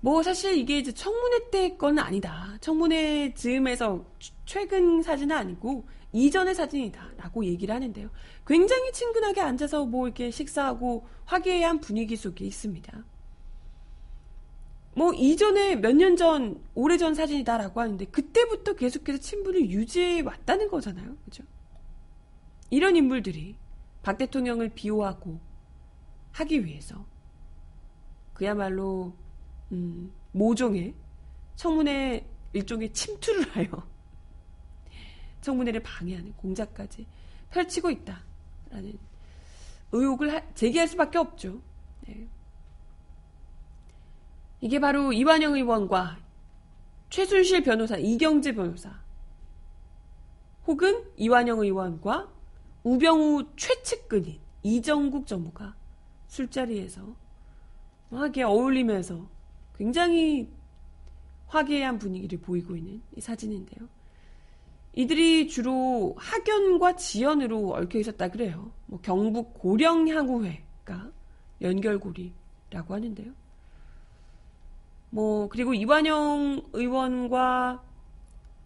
뭐 0.00 0.22
사실 0.22 0.56
이게 0.56 0.78
이제 0.78 0.92
청문회 0.92 1.50
때 1.50 1.76
건 1.76 1.98
아니다. 1.98 2.56
청문회 2.60 3.34
즈음에서 3.34 4.04
최근 4.46 5.02
사진은 5.02 5.36
아니고 5.36 5.84
이전의 6.12 6.54
사진이다라고 6.54 7.44
얘기를 7.44 7.74
하는데요. 7.74 8.08
굉장히 8.46 8.92
친근하게 8.92 9.40
앉아서 9.42 9.84
뭐 9.84 10.06
이렇게 10.06 10.30
식사하고 10.30 11.06
화기애애한 11.26 11.80
분위기 11.80 12.16
속에 12.16 12.44
있습니다. 12.46 13.04
뭐 14.98 15.12
이전에 15.14 15.76
몇 15.76 15.92
년 15.94 16.16
전, 16.16 16.60
오래전 16.74 17.14
사진이다라고 17.14 17.80
하는데 17.80 18.04
그때부터 18.06 18.74
계속해서 18.74 19.20
친분을 19.20 19.70
유지해 19.70 20.22
왔다는 20.22 20.68
거잖아요. 20.68 21.16
그죠? 21.24 21.44
이런 22.68 22.96
인물들이 22.96 23.54
박 24.02 24.18
대통령을 24.18 24.70
비호하고 24.70 25.38
하기 26.32 26.64
위해서 26.64 27.06
그야말로 28.34 29.14
음, 29.70 30.12
모종의 30.32 30.94
청문회 31.54 32.26
일종의 32.52 32.92
침투를 32.92 33.50
하여 33.50 33.68
청문회를 35.42 35.80
방해하는 35.80 36.32
공작까지 36.32 37.06
펼치고 37.50 37.90
있다라는 37.92 38.98
의혹을 39.92 40.34
하, 40.34 40.54
제기할 40.54 40.88
수밖에 40.88 41.18
없죠. 41.18 41.60
네. 42.00 42.26
이게 44.60 44.80
바로 44.80 45.12
이완영 45.12 45.54
의원과 45.54 46.18
최순실 47.10 47.62
변호사, 47.62 47.96
이경재 47.96 48.52
변호사, 48.54 49.00
혹은 50.66 51.04
이완영 51.16 51.60
의원과 51.60 52.28
우병우 52.82 53.56
최측근인 53.56 54.38
이정국 54.62 55.26
전무가 55.26 55.74
술자리에서 56.26 57.02
막게 58.10 58.42
어울리면서 58.42 59.28
굉장히 59.76 60.48
화기애애한 61.46 61.98
분위기를 61.98 62.38
보이고 62.38 62.76
있는 62.76 63.00
이 63.16 63.20
사진인데요. 63.20 63.88
이들이 64.94 65.48
주로 65.48 66.14
학연과 66.18 66.96
지연으로 66.96 67.74
얽혀 67.74 68.00
있었다 68.00 68.28
그래요. 68.28 68.72
뭐 68.86 69.00
경북 69.00 69.54
고령향후회가 69.54 71.10
연결고리라고 71.62 72.94
하는데요. 72.94 73.32
뭐 75.10 75.48
그리고 75.48 75.74
이완영 75.74 76.62
의원과 76.72 77.82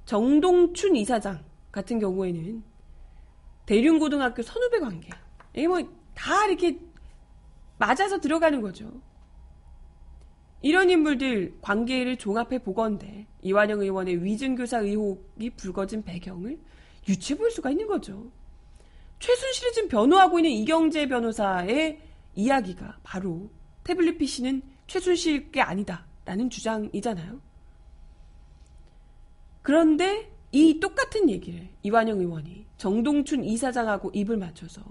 정동춘 0.04 0.96
이사장 0.96 1.44
같은 1.70 1.98
경우에는 1.98 2.62
대륜고등학교 3.66 4.42
선후배 4.42 4.80
관계. 4.80 5.10
이게 5.54 5.68
뭐 5.68 6.02
다 6.14 6.46
이렇게 6.46 6.78
맞아서 7.78 8.20
들어가는 8.20 8.60
거죠. 8.60 9.00
이런 10.60 10.88
인물들 10.90 11.58
관계를 11.60 12.16
종합해 12.16 12.60
보건대 12.60 13.26
이완영 13.40 13.80
의원의 13.80 14.22
위증교사 14.22 14.78
의혹이 14.78 15.50
불거진 15.50 16.04
배경을 16.04 16.58
유추해 17.08 17.36
볼 17.36 17.50
수가 17.50 17.70
있는 17.70 17.88
거죠. 17.88 18.30
최순실을 19.18 19.72
지금 19.72 19.88
변호하고 19.88 20.38
있는 20.38 20.52
이경재 20.52 21.08
변호사의 21.08 22.00
이야기가 22.34 22.98
바로 23.02 23.50
태블릿 23.82 24.18
PC는 24.18 24.62
최순실 24.86 25.50
게 25.50 25.60
아니다 25.60 26.06
라는 26.24 26.48
주장이잖아요. 26.50 27.40
그런데 29.62 30.30
이 30.50 30.80
똑같은 30.80 31.30
얘기를 31.30 31.68
이완영 31.82 32.20
의원이 32.20 32.66
정동춘 32.76 33.44
이사장하고 33.44 34.10
입을 34.12 34.36
맞춰서 34.36 34.82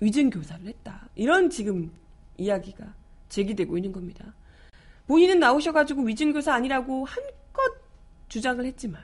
위증교사를 0.00 0.66
했다. 0.66 1.08
이런 1.14 1.50
지금 1.50 1.92
이야기가 2.36 2.94
제기되고 3.28 3.76
있는 3.76 3.92
겁니다. 3.92 4.34
본인은 5.06 5.40
나오셔가지고 5.40 6.02
위증교사 6.02 6.54
아니라고 6.54 7.04
한껏 7.04 7.32
주장을 8.28 8.64
했지만 8.64 9.02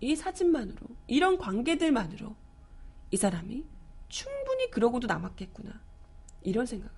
이 0.00 0.16
사진만으로 0.16 0.78
이런 1.06 1.38
관계들만으로 1.38 2.34
이 3.10 3.16
사람이 3.16 3.64
충분히 4.08 4.70
그러고도 4.70 5.06
남았겠구나 5.06 5.72
이런 6.42 6.66
생각을 6.66 6.94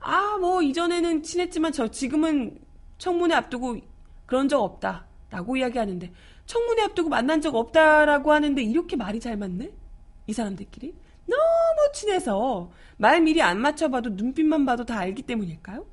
아 0.00 0.30
뭐 0.38 0.62
이전에는 0.62 1.22
친했지만 1.22 1.72
저 1.72 1.88
지금은 1.88 2.58
청문회 3.00 3.34
앞두고 3.34 3.78
그런 4.26 4.48
적 4.48 4.62
없다 4.62 5.06
라고 5.30 5.56
이야기하는데 5.56 6.12
청문회 6.46 6.82
앞두고 6.82 7.08
만난 7.08 7.40
적 7.40 7.54
없다라고 7.54 8.32
하는데 8.32 8.62
이렇게 8.62 8.96
말이 8.96 9.18
잘 9.18 9.36
맞네? 9.36 9.72
이 10.26 10.32
사람들끼리? 10.32 10.94
너무 11.26 11.92
친해서 11.94 12.70
말 12.98 13.20
미리 13.22 13.40
안 13.42 13.60
맞춰봐도 13.60 14.10
눈빛만 14.10 14.66
봐도 14.66 14.84
다 14.84 14.98
알기 14.98 15.22
때문일까요? 15.22 15.86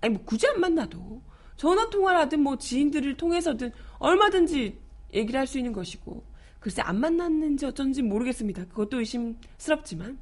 아니 0.00 0.14
뭐 0.14 0.22
굳이 0.24 0.46
안 0.48 0.60
만나도. 0.60 1.22
전화 1.56 1.88
통화를 1.88 2.20
하든 2.20 2.40
뭐 2.40 2.58
지인들을 2.58 3.16
통해서든 3.16 3.72
얼마든지 3.98 4.78
얘기를 5.14 5.40
할 5.40 5.46
수 5.46 5.58
있는 5.58 5.72
것이고. 5.72 6.24
글쎄 6.60 6.82
안 6.82 6.98
만났는지 7.00 7.66
어쩐지 7.66 8.02
모르겠습니다. 8.02 8.66
그것도 8.66 8.98
의심스럽지만. 8.98 10.18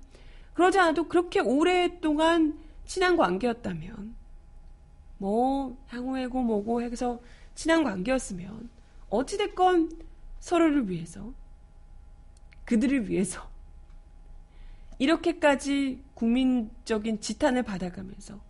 그러지 0.53 0.79
않아도 0.79 1.09
그렇게 1.09 1.41
오랫동안 1.41 2.59
친한 2.85 3.17
관계였다면 3.17 4.15
뭐 5.19 5.77
향후회고 5.89 6.43
뭐고 6.43 6.83
해서 6.83 7.21
친한 7.55 7.85
관계였으면 7.85 8.69
어찌됐건 9.11 9.91
서로를 10.41 10.89
위해서 10.89 11.33
그들을 12.65 13.09
위해서 13.09 13.49
이렇게까지 14.99 16.03
국민적인 16.15 17.21
지탄을 17.21 17.63
받아가면서 17.63 18.41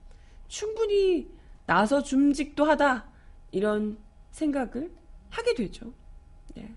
충분히 0.49 1.29
나서 1.67 2.03
줌직도 2.03 2.65
하다 2.65 3.07
이런 3.51 3.99
생각을 4.31 4.93
하게 5.31 5.55
되죠. 5.55 5.93
네. 6.55 6.73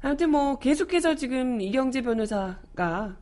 아무튼 0.00 0.30
뭐 0.30 0.58
계속해서 0.58 1.14
지금 1.14 1.60
이경재 1.60 2.02
변호사가 2.02 3.16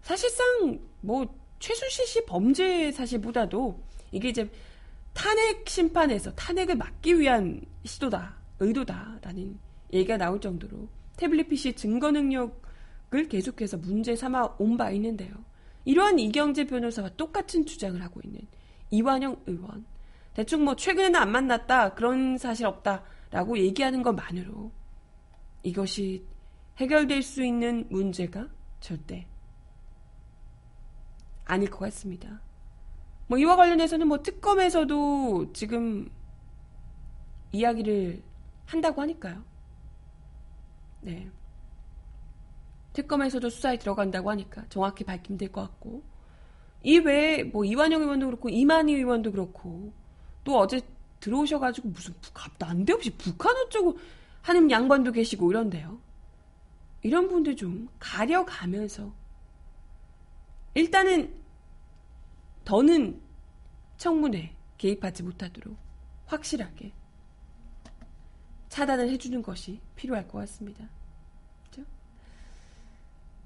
사실상 0.00 0.80
뭐 1.00 1.34
최순실 1.58 2.06
씨 2.06 2.24
범죄 2.24 2.92
사실보다도 2.92 3.82
이게 4.12 4.28
이제 4.28 4.50
탄핵 5.12 5.68
심판에서 5.68 6.32
탄핵을 6.34 6.76
막기 6.76 7.18
위한 7.18 7.60
시도다, 7.84 8.36
의도다라는 8.60 9.58
얘기가 9.92 10.16
나올 10.16 10.40
정도로 10.40 10.88
태블릿 11.16 11.48
PC 11.48 11.72
증거 11.74 12.10
능력을 12.10 13.28
계속해서 13.28 13.78
문제 13.78 14.14
삼아 14.14 14.56
온 14.58 14.76
바 14.76 14.90
있는데요. 14.92 15.32
이러한 15.84 16.18
이경재 16.18 16.66
변호사와 16.66 17.10
똑같은 17.16 17.64
주장을 17.66 18.00
하고 18.02 18.20
있는 18.24 18.40
이완영 18.90 19.42
의원. 19.46 19.86
대충 20.34 20.64
뭐 20.64 20.76
최근에는 20.76 21.18
안 21.18 21.32
만났다, 21.32 21.94
그런 21.94 22.38
사실 22.38 22.66
없다 22.66 23.02
라고 23.30 23.58
얘기하는 23.58 24.02
것만으로 24.02 24.70
이것이 25.64 26.24
해결될 26.76 27.22
수 27.22 27.42
있는 27.42 27.86
문제가 27.90 28.48
절대 28.80 29.26
아닐 31.48 31.68
것 31.68 31.78
같습니다. 31.80 32.40
뭐 33.26 33.38
이와 33.38 33.56
관련해서는 33.56 34.06
뭐 34.06 34.22
특검에서도 34.22 35.52
지금 35.52 36.08
이야기를 37.52 38.22
한다고 38.66 39.00
하니까요. 39.02 39.42
네. 41.00 41.28
특검에서도 42.92 43.48
수사에 43.48 43.78
들어간다고 43.78 44.30
하니까 44.30 44.64
정확히 44.68 45.04
밝힘될 45.04 45.50
것 45.50 45.62
같고 45.62 46.02
이 46.82 46.98
외에 46.98 47.44
뭐 47.44 47.64
이완영 47.64 48.02
의원도 48.02 48.26
그렇고 48.26 48.48
이만희 48.48 48.94
의원도 48.94 49.32
그렇고 49.32 49.92
또 50.44 50.58
어제 50.58 50.80
들어오셔가지고 51.20 51.88
무슨 51.88 52.14
난데없이 52.58 53.10
북한 53.16 53.56
어쩌고 53.56 53.98
하는 54.42 54.70
양반도 54.70 55.12
계시고 55.12 55.50
이런데요. 55.50 55.98
이런 57.02 57.28
분들 57.28 57.56
좀 57.56 57.88
가려가면서 57.98 59.12
일단은 60.78 61.34
더는 62.64 63.20
청문회 63.96 64.54
개입하지 64.76 65.24
못하도록 65.24 65.76
확실하게 66.26 66.92
차단을 68.68 69.08
해주는 69.08 69.42
것이 69.42 69.80
필요할 69.96 70.28
것 70.28 70.38
같습니다. 70.38 70.88
그죠? 71.64 71.82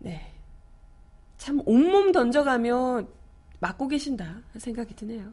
네. 0.00 0.30
참 1.38 1.62
온몸 1.64 2.12
던져가며 2.12 3.08
맞고 3.60 3.88
계신다 3.88 4.42
생각이 4.58 4.94
드네요. 4.94 5.32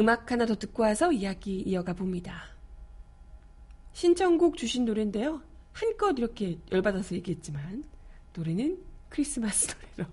음악 0.00 0.32
하나 0.32 0.44
더 0.44 0.56
듣고 0.56 0.82
와서 0.82 1.12
이야기 1.12 1.60
이어가 1.60 1.92
봅니다. 1.92 2.46
신청곡 3.92 4.56
주신 4.56 4.86
노래인데요. 4.86 5.40
한껏 5.72 6.18
이렇게 6.18 6.58
열받아서 6.72 7.14
얘기했지만 7.14 7.84
노래는 8.34 8.89
크리스마스 9.10 9.74
노래로 9.96 10.10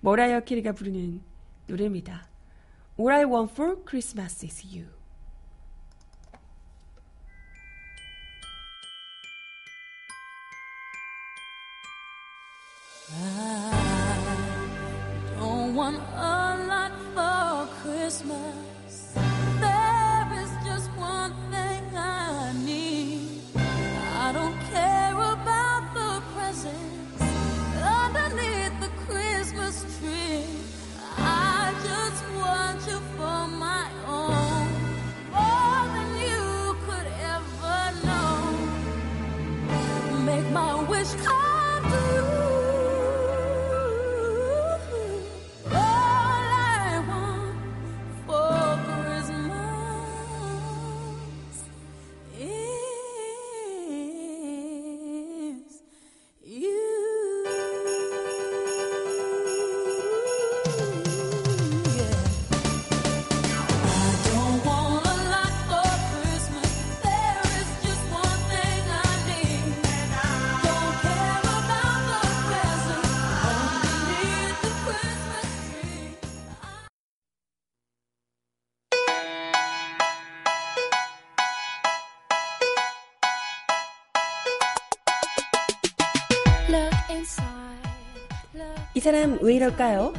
머라이어 0.00 0.40
캐리가 0.40 0.72
부르는 0.72 1.22
노래입니다. 1.66 2.28
All 2.98 3.10
I 3.12 3.24
want 3.24 3.52
for 3.52 3.82
Christmas 3.84 4.44
is 4.44 4.64
you. 4.64 4.86
I 13.10 13.76
don't 15.38 15.74
want 15.74 15.98
a 16.14 16.56
lot 16.68 16.92
for 17.14 17.66
Christmas. 17.82 18.73
Okay. 89.62 90.12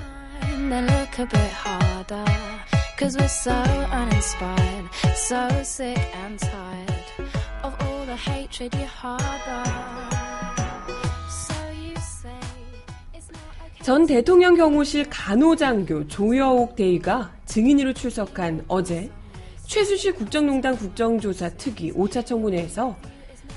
전 13.83 14.07
대통령 14.07 14.55
경호실 14.55 15.09
간호장교 15.11 16.07
조여옥 16.07 16.75
대위가 16.75 17.31
증인으로 17.45 17.93
출석한 17.93 18.63
어제 18.67 19.11
최수실 19.67 20.15
국정농단 20.15 20.75
국정조사 20.75 21.49
특위 21.49 21.91
5차 21.91 22.25
청문회에서 22.25 22.95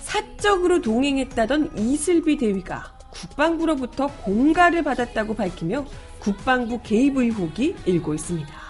사적으로 0.02 0.82
동행했다던 0.82 1.78
이슬비 1.78 2.36
대위가 2.36 2.97
국방부로부터 3.20 4.06
공가를 4.22 4.82
받았다고 4.84 5.34
밝히며 5.34 5.84
국방부 6.20 6.80
개입 6.82 7.16
의혹이 7.16 7.74
일고 7.84 8.14
있습니다. 8.14 8.68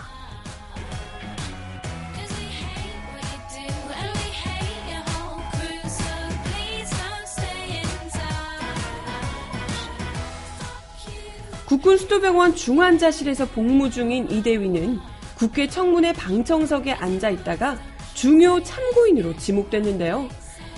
국군 11.67 11.99
수도병원 11.99 12.55
중환자실에서 12.55 13.45
복무 13.49 13.91
중인 13.91 14.31
이 14.31 14.43
대위는 14.43 14.99
국회 15.37 15.69
청문회 15.69 16.15
방청석에 16.15 16.93
앉아 16.93 17.29
있다가 17.29 17.79
중요 18.15 18.63
참고인으로 18.63 19.37
지목됐는데요. 19.37 20.29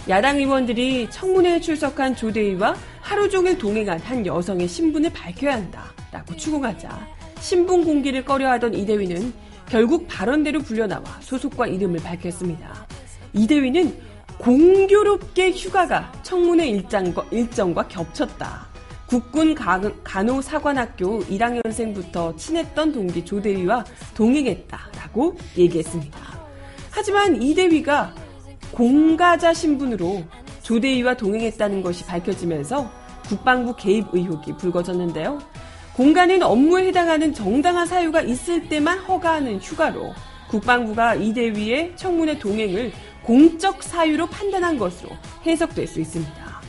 야당 0.09 0.39
의원들이 0.39 1.09
청문회에 1.11 1.61
출석한 1.61 2.17
조 2.17 2.33
대위와 2.33 2.75
하루 3.11 3.29
종일 3.29 3.59
동행한 3.59 3.99
한 3.99 4.25
여성의 4.25 4.69
신분을 4.69 5.11
밝혀야 5.13 5.55
한다라고 5.55 6.37
추궁하자 6.37 7.09
신분 7.41 7.85
공개를 7.85 8.25
꺼려하던 8.25 8.73
이 8.75 8.87
대위는 8.87 9.33
결국 9.69 10.07
발언대로 10.07 10.61
불려나와 10.61 11.03
소속과 11.19 11.67
이름을 11.67 11.99
밝혔습니다. 12.05 12.87
이 13.33 13.49
대위는 13.49 13.99
공교롭게 14.39 15.51
휴가가 15.51 16.13
청문회 16.23 16.69
일정과, 16.69 17.27
일정과 17.33 17.89
겹쳤다. 17.89 18.69
국군 19.09 19.57
가- 19.57 19.81
간호사관학교 20.05 21.25
1학년생부터 21.25 22.37
친했던 22.39 22.93
동기 22.93 23.25
조대위와 23.25 23.85
동행했다라고 24.15 25.37
얘기했습니다. 25.59 26.21
하지만 26.93 27.43
이 27.43 27.57
대위가 27.57 28.15
공가자 28.71 29.53
신분으로 29.53 30.23
조대위와 30.63 31.15
동행했다는 31.17 31.83
것이 31.83 32.05
밝혀지면서 32.07 33.00
국방부 33.31 33.77
개입 33.77 34.09
의혹이 34.13 34.57
불거졌는데요. 34.57 35.39
공가는 35.95 36.43
업무에 36.43 36.89
해당하는 36.89 37.33
정당한 37.33 37.87
사유가 37.87 38.21
있을 38.23 38.69
때만 38.69 38.99
허가하는 38.99 39.61
휴가로 39.61 40.13
국방부가 40.49 41.15
이 41.15 41.33
대위의 41.33 41.93
청문회 41.95 42.41
동행을 42.41 42.91
공적 43.23 43.85
사유로 43.85 44.27
판단한 44.27 44.79
것으로 44.79 45.11
해석될 45.47 45.87
수 45.87 46.01
있습니다. 46.01 46.61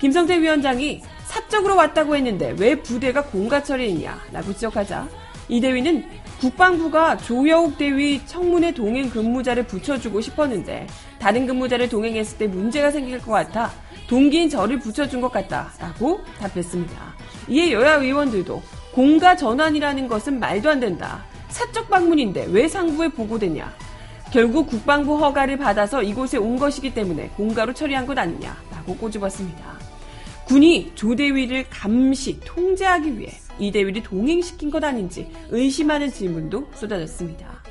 김성태 0.00 0.40
위원장이 0.40 1.02
사적으로 1.24 1.76
왔다고 1.76 2.16
했는데 2.16 2.56
왜 2.58 2.74
부대가 2.74 3.22
공가 3.22 3.62
처리 3.62 3.92
했냐라고 3.92 4.52
지적하자 4.54 5.06
이 5.48 5.60
대위는 5.60 6.04
국방부가 6.40 7.16
조여옥 7.16 7.78
대위 7.78 8.20
청문회 8.26 8.74
동행 8.74 9.08
근무자를 9.08 9.68
붙여주고 9.68 10.20
싶었는데 10.20 10.88
다른 11.20 11.46
근무자를 11.46 11.88
동행했을 11.88 12.38
때 12.38 12.48
문제가 12.48 12.90
생길 12.90 13.20
것 13.20 13.30
같아 13.30 13.70
동기인 14.12 14.50
저를 14.50 14.78
붙여준 14.78 15.22
것 15.22 15.32
같다라고 15.32 16.20
답했습니다. 16.38 17.14
이에 17.48 17.72
여야 17.72 17.94
의원들도 17.94 18.62
공가 18.92 19.34
전환이라는 19.34 20.06
것은 20.06 20.38
말도 20.38 20.68
안 20.68 20.80
된다. 20.80 21.24
사적 21.48 21.88
방문인데 21.88 22.48
왜 22.50 22.68
상부에 22.68 23.08
보고되냐? 23.08 23.72
결국 24.30 24.66
국방부 24.66 25.16
허가를 25.16 25.56
받아서 25.56 26.02
이곳에 26.02 26.36
온 26.36 26.58
것이기 26.58 26.92
때문에 26.92 27.28
공가로 27.38 27.72
처리한 27.72 28.04
것 28.04 28.18
아니냐라고 28.18 28.96
꼬집었습니다. 28.98 29.78
군이 30.44 30.92
조대위를 30.94 31.70
감시, 31.70 32.38
통제하기 32.40 33.18
위해 33.18 33.32
이 33.58 33.72
대위를 33.72 34.02
동행시킨 34.02 34.70
것 34.70 34.84
아닌지 34.84 35.26
의심하는 35.48 36.12
질문도 36.12 36.68
쏟아졌습니다. 36.74 37.62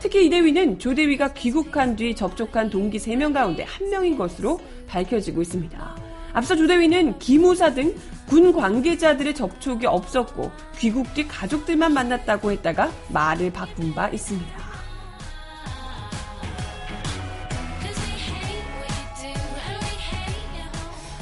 특히 0.00 0.26
이 0.26 0.30
대위는 0.30 0.78
조대위가 0.78 1.32
귀국한 1.32 1.96
뒤 1.96 2.14
접촉한 2.14 2.70
동기 2.70 2.98
3명 2.98 3.34
가운데 3.34 3.64
한 3.64 3.90
명인 3.90 4.16
것으로 4.16 4.60
밝혀지고 4.88 5.42
있습니다. 5.42 5.96
앞서 6.32 6.56
조대위는 6.56 7.18
기무사 7.18 7.72
등 7.74 7.94
군 8.28 8.52
관계자들의 8.52 9.34
접촉이 9.34 9.86
없었고 9.86 10.52
귀국 10.76 11.12
뒤 11.14 11.26
가족들만 11.26 11.94
만났다고 11.94 12.52
했다가 12.52 12.92
말을 13.08 13.50
바꾼 13.50 13.94
바 13.94 14.08
있습니다. 14.10 14.68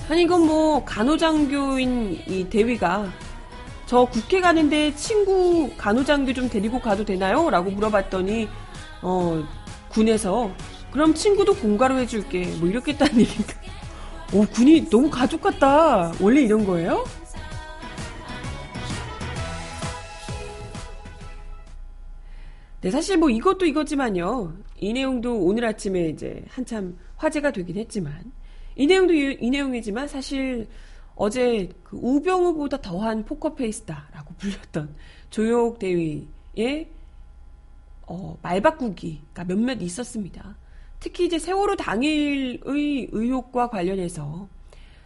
아니 0.09 0.23
이건 0.23 0.47
뭐 0.47 0.85
간호장교인 0.85 2.23
이 2.29 2.49
대위가 2.49 3.09
저 3.87 4.05
국회 4.05 4.41
가는데 4.41 4.95
친구 4.95 5.71
간호장교 5.77 6.33
좀 6.33 6.49
데리고 6.49 6.81
가도 6.81 7.05
되나요? 7.05 7.51
라고 7.51 7.71
물어봤더니 7.71 8.49
어 9.03 9.45
군에서 9.89 10.51
그럼 10.97 11.13
친구도 11.13 11.55
공가로 11.57 11.99
해줄게 11.99 12.47
뭐 12.59 12.67
이렇게 12.67 12.93
했다는 12.93 13.21
얘기인가 13.21 13.53
오 14.33 14.47
군이 14.47 14.89
너무 14.89 15.11
가족 15.11 15.43
같다 15.43 16.11
원래 16.23 16.41
이런 16.41 16.65
거예요? 16.65 17.05
네, 22.81 22.91
사실 22.91 23.19
뭐 23.19 23.29
이것도 23.29 23.67
이거지만요. 23.67 24.57
이 24.79 24.93
내용도 24.95 25.39
오늘 25.39 25.67
아침에 25.67 26.09
이제 26.09 26.43
한참 26.49 26.97
화제가 27.17 27.51
되긴 27.51 27.77
했지만, 27.77 28.33
이 28.77 28.87
내용도 28.87 29.13
이, 29.13 29.37
이 29.41 29.51
내용이지만 29.51 30.07
사실 30.07 30.69
어제 31.15 31.69
그 31.83 31.99
우병우보다 32.01 32.81
더한 32.81 33.25
포커페이스다라고 33.25 34.35
불렸던 34.39 34.95
조혁 35.31 35.79
대위의 35.79 36.91
어, 38.07 38.39
말 38.41 38.63
바꾸기가 38.63 39.45
몇몇 39.45 39.83
있었습니다. 39.83 40.57
특히 41.01 41.27
이제 41.27 41.39
세월호 41.39 41.77
당일의 41.77 42.61
의혹과 43.13 43.69
관련해서 43.69 44.49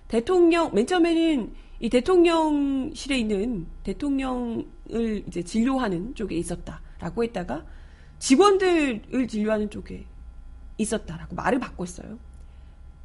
대통령 0.09 0.74
맨 0.74 0.87
처음에는 0.87 1.53
이 1.81 1.88
대통령실에 1.88 3.18
있는 3.18 3.66
대통령을 3.85 5.24
이제 5.26 5.42
진료하는 5.42 6.14
쪽에 6.14 6.37
있었다라고 6.37 7.24
했다가 7.24 7.64
직원들을 8.18 9.29
진료하는 9.29 9.70
쪽에 9.70 10.05
있었다라고 10.76 11.35
말을 11.35 11.59
바꿨어요. 11.59 12.18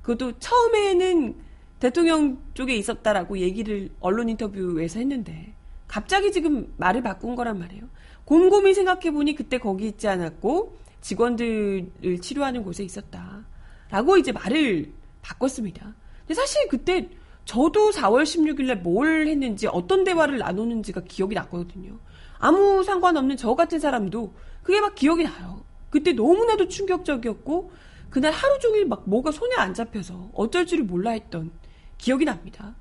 그것도 0.01 0.39
처음에는 0.39 1.35
대통령 1.79 2.37
쪽에 2.53 2.75
있었다라고 2.75 3.39
얘기를 3.39 3.89
언론 3.99 4.29
인터뷰에서 4.29 4.99
했는데 4.99 5.53
갑자기 5.87 6.31
지금 6.31 6.73
말을 6.77 7.01
바꾼 7.01 7.35
거란 7.35 7.59
말이에요. 7.59 7.83
곰곰이 8.25 8.73
생각해 8.73 9.11
보니 9.11 9.35
그때 9.35 9.57
거기 9.57 9.87
있지 9.87 10.07
않았고 10.07 10.77
직원들을 11.05 12.19
치료하는 12.19 12.63
곳에 12.63 12.83
있었다 12.83 13.45
라고 13.91 14.17
이제 14.17 14.31
말을 14.31 14.91
바꿨습니다. 15.21 15.93
근데 16.21 16.33
사실 16.33 16.67
그때 16.67 17.09
저도 17.45 17.91
4월 17.91 18.23
16일에 18.23 18.81
뭘 18.81 19.27
했는지 19.27 19.67
어떤 19.67 20.03
대화를 20.03 20.39
나누는지가 20.39 21.01
기억이 21.01 21.35
났거든요. 21.35 21.99
아무 22.39 22.83
상관없는 22.83 23.37
저 23.37 23.53
같은 23.53 23.79
사람도 23.79 24.33
그게 24.63 24.81
막 24.81 24.95
기억이 24.95 25.23
나요. 25.23 25.63
그때 25.91 26.11
너무나도 26.13 26.67
충격적이었고 26.69 27.71
그날 28.09 28.31
하루 28.31 28.57
종일 28.59 28.87
막 28.87 29.07
뭐가 29.07 29.31
손에 29.31 29.53
안 29.57 29.75
잡혀서 29.75 30.31
어쩔 30.33 30.65
줄을 30.65 30.85
몰라 30.85 31.11
했던 31.11 31.51
기억이 31.99 32.25
납니다. 32.25 32.75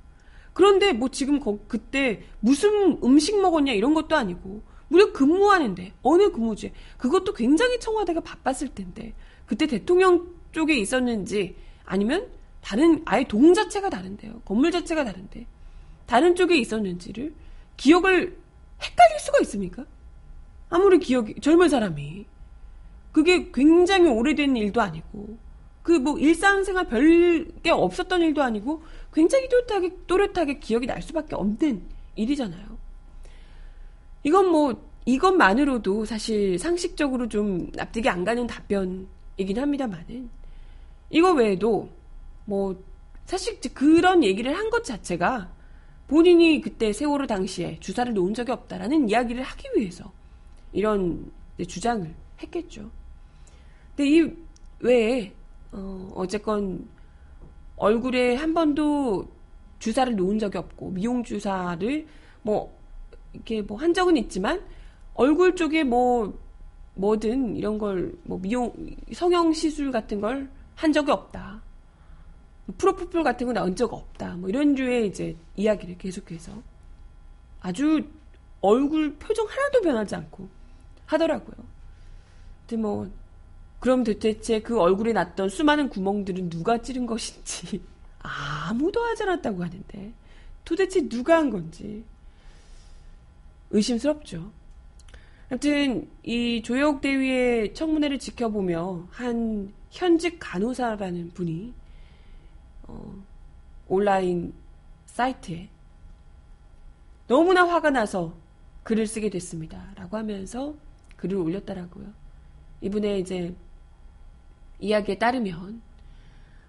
그런데 0.55 0.93
뭐 0.95 1.11
지금 1.11 1.41
거- 1.41 1.59
그때 1.69 2.23
무슨 2.41 2.99
음식 3.05 3.39
먹었냐 3.39 3.73
이런 3.73 3.93
것도 3.93 4.17
아니고 4.17 4.63
무려 4.95 5.13
근무하는데 5.13 5.93
어느 6.03 6.31
근무지에 6.31 6.73
그것도 6.99 7.35
굉장히 7.35 7.81
청와대가 7.81 8.21
바빴을 8.21 8.75
텐데 8.77 9.13
그때 9.45 9.67
대통령 9.67 10.33
쪽에 10.53 10.77
있었는지 10.77 11.57
아니면 11.85 12.29
다른 12.61 13.03
아예 13.05 13.25
동 13.25 13.53
자체가 13.53 13.91
다른데요. 13.91 14.43
건물 14.45 14.71
자체가 14.71 15.05
다른데 15.05 15.47
다른 16.07 16.37
쪽에 16.37 16.57
있었는지를 16.57 17.35
기억을 17.77 18.39
헷갈릴 18.81 19.19
수가 19.19 19.41
있습니까? 19.41 19.85
아무리 20.71 21.01
기억이 21.01 21.41
젊은 21.41 21.69
사람이 21.69 22.25
그게 23.11 23.51
굉장히 23.51 24.09
오래된 24.09 24.57
일도 24.57 24.81
아니고 24.81 25.37
그 25.83 25.99
뭐 25.99 26.19
일상생활 26.19 26.87
별게 26.87 27.71
없었던 27.71 28.23
일도 28.23 28.43
아니고 28.45 28.85
굉장히 29.13 29.49
또렷하게 29.49 29.97
또렷하게 30.07 30.59
기억이 30.61 30.87
날 30.87 31.03
수밖에 31.03 31.35
없는 31.35 31.83
일이잖아요. 32.15 32.74
이건 34.25 34.51
뭐 34.51 34.75
이것만으로도 35.07 36.05
사실 36.07 36.59
상식적으로 36.59 37.29
좀 37.29 37.71
납득이 37.75 38.09
안 38.09 38.25
가는 38.25 38.47
답변이긴 38.47 39.59
합니다만은 39.59 40.29
이거 41.11 41.33
외에도 41.33 41.89
뭐 42.47 42.75
사실 43.27 43.61
그런 43.75 44.25
얘기를 44.25 44.57
한 44.57 44.71
것 44.71 44.83
자체가 44.85 45.53
본인이 46.09 46.61
그때 46.61 46.93
세월호 46.93 47.27
당시에 47.27 47.79
주사를 47.81 48.13
놓은 48.13 48.35
적이 48.35 48.53
없다라는 48.53 49.09
이야기를 49.09 49.43
하기 49.43 49.69
위해서 49.77 50.13
이런 50.73 51.31
이제 51.57 51.67
주장을 51.67 52.13
했겠죠. 52.43 52.91
근데 53.97 54.11
이 54.11 54.33
외에 54.81 55.33
어, 55.73 56.13
어쨌건 56.15 56.87
얼굴에 57.77 58.37
한 58.37 58.53
번도 58.53 59.27
주사를 59.79 60.15
놓은 60.15 60.39
적이 60.39 60.59
없고 60.59 60.91
미용 60.91 61.23
주사를 61.23 62.07
뭐 62.43 62.77
이렇게 63.35 63.63
뭐 63.63 63.77
한 63.79 63.93
적은 63.93 64.17
있지만 64.17 64.63
얼굴 65.15 65.55
쪽에 65.57 65.85
뭐 65.85 66.33
뭐든 66.95 67.57
이런 67.57 67.79
걸 67.79 68.15
뭐 68.25 68.39
미용 68.41 68.73
성형 69.13 69.53
시술 69.53 69.91
같은 69.91 70.21
걸 70.21 70.49
한 70.77 70.93
적이 70.93 71.13
없다. 71.13 71.63
프로포폴 72.79 73.23
같은 73.23 73.47
거 73.47 73.53
나온 73.53 73.77
적 73.77 73.93
없다. 73.93 74.37
뭐 74.37 74.49
이런 74.49 74.75
류의 74.75 75.07
이제 75.09 75.37
이야기를 75.57 75.99
계속해서 75.99 76.53
아주 77.61 78.03
얼굴 78.61 79.15
표정 79.17 79.47
하나도 79.47 79.83
변하지 79.83 80.15
않고 80.17 80.49
하더라고요. 81.07 81.57
근데 82.67 82.81
뭐 82.83 83.09
그럼 83.81 84.03
도대체 84.03 84.61
그 84.61 84.81
얼굴에 84.81 85.13
났던 85.13 85.51
수많은 85.51 85.91
구멍들은 85.91 86.49
누가 86.49 86.79
찌른 86.79 87.07
것인지 87.07 87.83
아무도 88.21 89.03
하지 89.05 89.23
않았다고 89.25 89.63
하는데 89.63 90.13
도대체 90.65 91.07
누가 91.09 91.37
한 91.37 91.51
건지 91.51 92.03
의심스럽죠. 93.75 94.53
아무튼 95.51 96.09
이 96.23 96.63
조혁 96.63 97.01
대위의 97.01 97.75
청문회를 97.75 98.19
지켜보며 98.19 99.09
한 99.11 99.73
현직 99.91 100.39
간호사라는 100.41 101.33
분이 101.35 101.75
어, 102.85 103.23
온라인 103.89 104.55
사이트에 105.07 105.69
너무나 107.27 107.67
화가 107.67 107.91
나서 107.91 108.35
글을 108.85 109.07
쓰게 109.07 109.31
됐습니다. 109.31 109.93
라고 109.97 110.17
하면서 110.17 110.75
글을 111.17 111.37
올렸더라고요. 111.37 112.07
이분의 112.81 113.21
이제 113.21 113.55
이야기에 114.79 115.19
따르면 115.19 115.83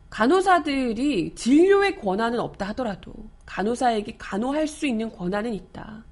간호사들이 0.10 1.36
진료의 1.36 2.00
권한은 2.00 2.39
없다 2.39 2.68
하더라도 2.70 3.13
간호사에게 3.46 4.15
간호할 4.18 4.68
수 4.68 4.88
있는 4.88 5.12
권한은 5.12 5.54
있다. 5.54 6.04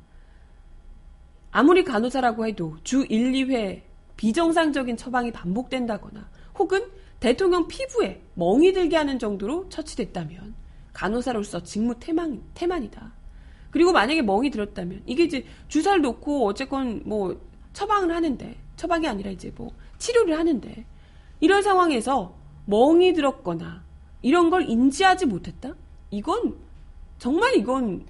아무리 1.55 1.83
간호사라고 1.83 2.47
해도 2.47 2.75
주 2.83 3.05
1, 3.07 3.31
2회 3.31 3.83
비정상적인 4.17 4.97
처방이 4.97 5.31
반복된다거나 5.31 6.27
혹은 6.57 6.89
대통령 7.19 7.67
피부에 7.67 8.23
멍이 8.33 8.73
들게 8.73 8.97
하는 8.97 9.19
정도로 9.19 9.69
처치됐다면 9.69 10.55
간호사로서 10.93 11.61
직무 11.61 11.93
태만, 11.99 12.41
태만이다. 12.55 13.13
그리고 13.69 13.91
만약에 13.91 14.23
멍이 14.23 14.49
들었다면 14.49 15.03
이게 15.05 15.25
이제 15.25 15.45
주사를 15.67 16.01
놓고 16.01 16.47
어쨌건 16.47 17.03
뭐 17.05 17.39
처방을 17.73 18.13
하는데 18.15 18.57
처방이 18.75 19.07
아니라 19.07 19.29
이제 19.29 19.53
뭐 19.55 19.71
치료를 19.99 20.37
하는데 20.37 20.85
이런 21.39 21.61
상황에서 21.61 22.35
멍이 22.65 23.13
들었거나 23.13 23.83
이런 24.23 24.49
걸 24.49 24.67
인지하지 24.67 25.27
못했다? 25.27 25.75
이건 26.09 26.57
정말 27.19 27.55
이건 27.55 28.07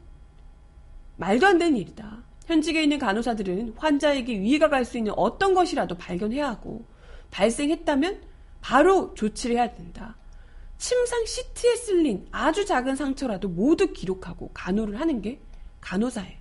말도 1.17 1.45
안 1.45 1.58
되는 1.58 1.75
일이다. 1.75 2.22
현직에 2.45 2.84
있는 2.84 2.99
간호사들은 2.99 3.75
환자에게 3.77 4.39
위해가 4.39 4.69
갈 4.69 4.86
수 4.86 4.97
있는 4.97 5.13
어떤 5.15 5.53
것이라도 5.53 5.95
발견해야 5.97 6.47
하고 6.47 6.86
발생했다면 7.32 8.21
바로 8.62 9.13
조치를 9.13 9.56
해야 9.56 9.73
된다. 9.73 10.17
침상 10.77 11.25
시트에 11.25 11.75
쓸린 11.75 12.27
아주 12.32 12.65
작은 12.65 12.95
상처라도 12.95 13.47
모두 13.47 13.93
기록하고 13.93 14.49
간호를 14.53 14.99
하는 14.99 15.21
게 15.21 15.39
간호사의 15.82 16.38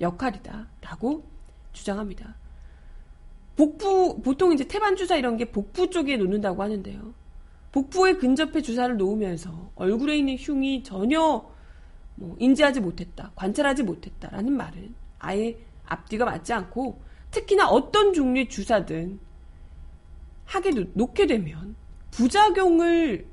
역할이다. 0.00 0.68
라고 0.80 1.24
주장합니다. 1.72 2.36
복부, 3.56 4.20
보통 4.22 4.52
이제 4.52 4.66
태반 4.66 4.96
주사 4.96 5.16
이런 5.16 5.36
게 5.36 5.50
복부 5.50 5.90
쪽에 5.90 6.16
놓는다고 6.16 6.62
하는데요. 6.62 7.14
복부에 7.70 8.14
근접해 8.14 8.62
주사를 8.62 8.96
놓으면서 8.96 9.70
얼굴에 9.74 10.16
있는 10.16 10.36
흉이 10.36 10.82
전혀 10.82 11.50
뭐 12.14 12.36
인지하지 12.38 12.80
못했다, 12.80 13.32
관찰하지 13.34 13.82
못했다라는 13.82 14.52
말은 14.52 14.94
아예 15.22 15.56
앞뒤가 15.86 16.24
맞지 16.24 16.52
않고 16.52 17.00
특히나 17.30 17.68
어떤 17.68 18.12
종류의 18.12 18.48
주사든 18.48 19.18
하게 20.44 20.70
놓게 20.92 21.26
되면 21.26 21.74
부작용을 22.10 23.26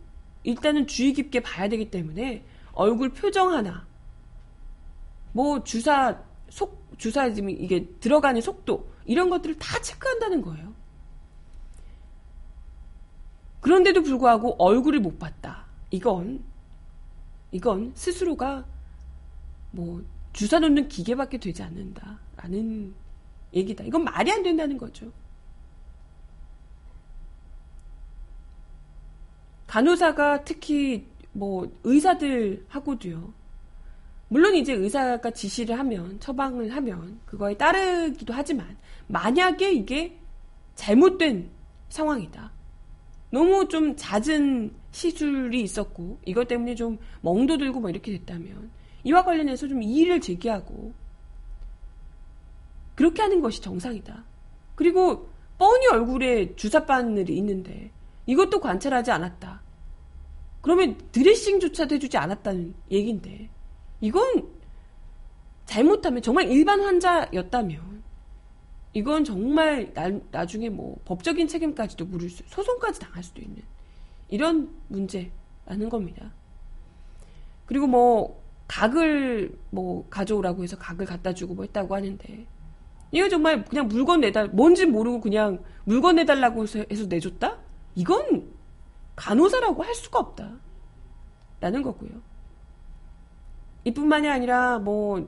일단은 0.43 0.87
주의 0.87 1.11
깊게 1.13 1.41
봐야 1.41 1.67
되기 1.67 1.91
때문에 1.91 2.45
얼굴 2.73 3.09
표정 3.09 3.51
하나, 3.51 3.85
뭐 5.33 5.63
주사 5.63 6.23
속 6.49 6.79
주사 6.97 7.31
지금 7.33 7.49
이게 7.49 7.87
들어가는 7.99 8.39
속도 8.41 8.89
이런 9.05 9.29
것들을 9.29 9.57
다 9.57 9.81
체크한다는 9.81 10.41
거예요. 10.41 10.73
그런데도 13.61 14.03
불구하고 14.03 14.55
얼굴을 14.57 14.99
못 15.01 15.19
봤다. 15.19 15.65
이건 15.91 16.43
이건 17.51 17.91
스스로가 17.95 18.65
뭐 19.71 20.03
주사 20.39 20.57
놓는 20.57 20.87
기계밖에 20.87 21.37
되지 21.37 21.63
않는다 21.63 22.17
라는 22.37 22.93
얘기다. 23.53 23.83
이건 23.83 24.05
말이 24.05 24.31
안 24.31 24.41
된다는 24.41 24.77
거죠. 24.77 25.11
간호사가 29.67 30.45
특히 30.45 31.05
뭐 31.33 31.69
의사들하고도요. 31.83 33.33
물론 34.29 34.55
이제 34.55 34.71
의사가 34.71 35.29
지시를 35.31 35.77
하면 35.77 36.17
처방을 36.21 36.73
하면 36.73 37.19
그거에 37.25 37.57
따르기도 37.57 38.33
하지만 38.33 38.77
만약에 39.07 39.73
이게 39.73 40.17
잘못된 40.75 41.49
상황이다. 41.89 42.49
너무 43.29 43.67
좀 43.67 43.93
잦은 43.97 44.73
시술이 44.91 45.63
있었고 45.63 46.21
이것 46.25 46.47
때문에 46.47 46.75
좀 46.75 46.97
멍도 47.19 47.57
들고 47.57 47.81
뭐 47.81 47.89
이렇게 47.89 48.13
됐다면 48.13 48.78
이와 49.03 49.23
관련해서 49.23 49.67
좀 49.67 49.81
이의를 49.81 50.21
제기하고 50.21 50.93
그렇게 52.95 53.21
하는 53.21 53.41
것이 53.41 53.61
정상이다. 53.61 54.23
그리고 54.75 55.29
뻔히 55.57 55.87
얼굴에 55.87 56.55
주사 56.55 56.85
바늘이 56.85 57.37
있는데 57.37 57.91
이것도 58.25 58.59
관찰하지 58.59 59.11
않았다. 59.11 59.61
그러면 60.61 60.97
드레싱조차도 61.11 61.95
해주지 61.95 62.17
않았다는 62.17 62.73
얘기인데 62.91 63.49
이건 64.01 64.49
잘못하면 65.65 66.21
정말 66.21 66.49
일반 66.49 66.81
환자였다면 66.81 68.03
이건 68.93 69.23
정말 69.23 69.93
나, 69.93 70.09
나중에 70.31 70.69
뭐 70.69 70.99
법적인 71.05 71.47
책임까지도 71.47 72.05
물을 72.05 72.29
수, 72.29 72.43
소송까지 72.47 72.99
당할 72.99 73.23
수도 73.23 73.41
있는 73.41 73.61
이런 74.29 74.75
문제라는 74.87 75.89
겁니다. 75.89 76.33
그리고 77.65 77.87
뭐 77.87 78.41
각을 78.69 79.51
뭐 79.71 80.07
가져오라고 80.09 80.63
해서 80.63 80.77
각을 80.77 81.05
갖다 81.05 81.33
주고 81.33 81.55
뭐 81.55 81.65
했다고 81.65 81.95
하는데 81.95 82.45
이거 83.11 83.27
정말 83.27 83.65
그냥 83.65 83.87
물건 83.87 84.21
내달 84.21 84.47
뭔지 84.49 84.85
모르고 84.85 85.19
그냥 85.21 85.63
물건 85.85 86.17
내달라고 86.17 86.63
해서, 86.63 86.85
내줬다? 87.07 87.57
이건 87.95 88.53
간호사라고 89.15 89.83
할 89.83 89.95
수가 89.95 90.19
없다. 90.19 90.51
라는 91.59 91.81
거고요. 91.81 92.11
이뿐만이 93.85 94.29
아니라 94.29 94.77
뭐 94.77 95.27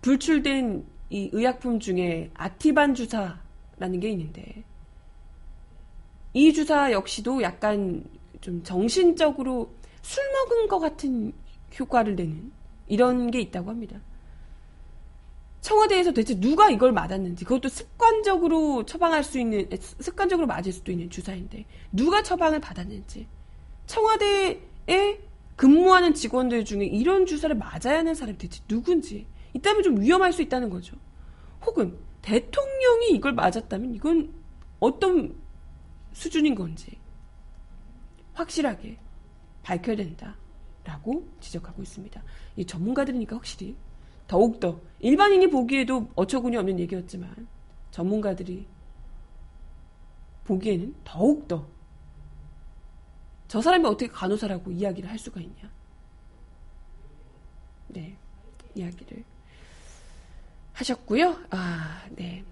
불출된 0.00 0.86
이 1.10 1.28
의약품 1.32 1.80
중에 1.80 2.30
아티반 2.34 2.94
주사라는 2.94 4.00
게 4.00 4.08
있는데 4.10 4.64
이 6.32 6.52
주사 6.54 6.92
역시도 6.92 7.42
약간 7.42 8.04
좀 8.40 8.62
정신적으로 8.62 9.70
술 10.00 10.24
먹은 10.32 10.68
것 10.68 10.78
같은 10.78 11.34
효과를 11.78 12.16
내는 12.16 12.52
이런 12.86 13.30
게 13.30 13.40
있다고 13.40 13.70
합니다. 13.70 14.00
청와대에서 15.60 16.12
대체 16.12 16.38
누가 16.38 16.70
이걸 16.70 16.92
맞았는지 16.92 17.44
그것도 17.44 17.68
습관적으로 17.68 18.86
처방할 18.86 19.24
수 19.24 19.38
있는 19.38 19.68
습관적으로 19.80 20.46
맞을 20.46 20.72
수도 20.72 20.92
있는 20.92 21.10
주사인데 21.10 21.66
누가 21.92 22.22
처방을 22.22 22.60
받았는지 22.60 23.26
청와대에 23.86 25.20
근무하는 25.56 26.14
직원들 26.14 26.64
중에 26.64 26.84
이런 26.84 27.26
주사를 27.26 27.54
맞아야 27.56 27.98
하는 27.98 28.14
사람이 28.14 28.38
대체 28.38 28.62
누군지 28.68 29.26
있다면 29.54 29.82
좀 29.82 30.00
위험할 30.00 30.32
수 30.32 30.42
있다는 30.42 30.70
거죠. 30.70 30.96
혹은 31.66 31.98
대통령이 32.22 33.10
이걸 33.10 33.32
맞았다면 33.32 33.94
이건 33.94 34.32
어떤 34.78 35.34
수준인 36.12 36.54
건지 36.54 36.96
확실하게 38.34 38.98
밝혀야 39.64 39.96
된다 39.96 40.36
라고 40.88 41.28
지적하고 41.38 41.82
있습니다. 41.82 42.22
이 42.56 42.64
전문가들이니까 42.64 43.36
확실히 43.36 43.76
더욱더 44.26 44.80
일반인이 45.00 45.50
보기에도 45.50 46.08
어처구니 46.14 46.56
없는 46.56 46.80
얘기였지만 46.80 47.46
전문가들이 47.90 48.66
보기에는 50.44 50.94
더욱더 51.04 51.68
저 53.48 53.60
사람이 53.60 53.84
어떻게 53.86 54.08
간호사라고 54.08 54.70
이야기를 54.70 55.10
할 55.10 55.18
수가 55.18 55.42
있냐. 55.42 55.70
네. 57.88 58.16
이야기를 58.74 59.24
하셨고요. 60.72 61.36
아, 61.50 62.06
네. 62.12 62.44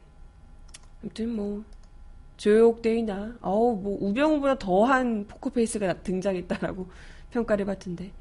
아무튼 1.03 1.35
뭐 1.35 1.65
조여옥 2.37 2.88
대위나 2.88 3.39
어우 3.41 3.81
뭐 3.81 3.97
우병우보다 3.99 4.59
더한 4.59 5.27
포커페이스가 5.27 6.03
등장했다라고 6.03 6.87
평가를 7.33 7.65
받던데 7.65 8.13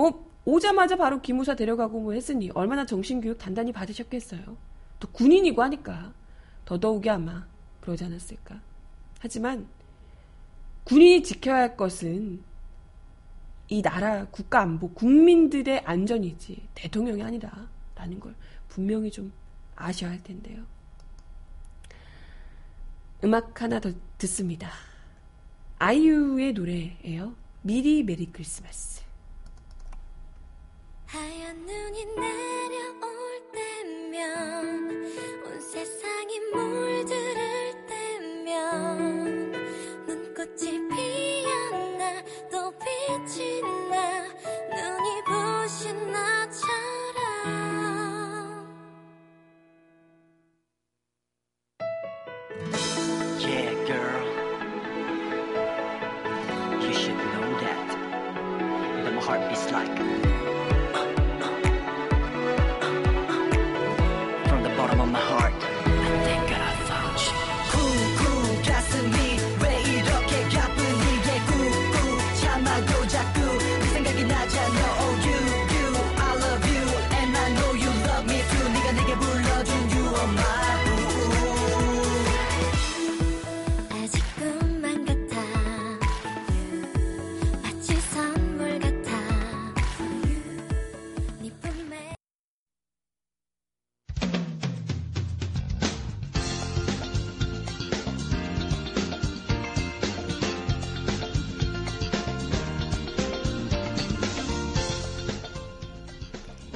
뭐 0.00 0.26
오자마자 0.46 0.96
바로 0.96 1.20
기무사 1.20 1.54
데려가고 1.54 2.00
뭐 2.00 2.14
했으니 2.14 2.50
얼마나 2.54 2.86
정신교육 2.86 3.36
단단히 3.36 3.70
받으셨겠어요. 3.70 4.56
또 4.98 5.08
군인이고 5.12 5.62
하니까 5.62 6.14
더더욱이 6.64 7.10
아마 7.10 7.46
그러지 7.82 8.04
않았을까. 8.04 8.58
하지만 9.18 9.66
군인이 10.84 11.22
지켜야 11.22 11.56
할 11.56 11.76
것은 11.76 12.42
이 13.68 13.82
나라 13.82 14.24
국가 14.30 14.60
안보 14.62 14.88
국민들의 14.94 15.80
안전이지 15.84 16.68
대통령이 16.74 17.22
아니라라는 17.22 18.20
걸 18.20 18.34
분명히 18.68 19.10
좀 19.10 19.30
아셔야 19.76 20.12
할 20.12 20.22
텐데요. 20.22 20.64
음악 23.22 23.60
하나 23.60 23.78
더 23.78 23.92
듣습니다. 24.16 24.70
아이유의 25.78 26.54
노래예요. 26.54 27.34
미리 27.60 28.02
메리 28.02 28.32
크리스마스. 28.32 29.09
하얀 31.12 31.56
눈이 31.66 32.04
내려올 32.14 33.42
때면 33.52 34.59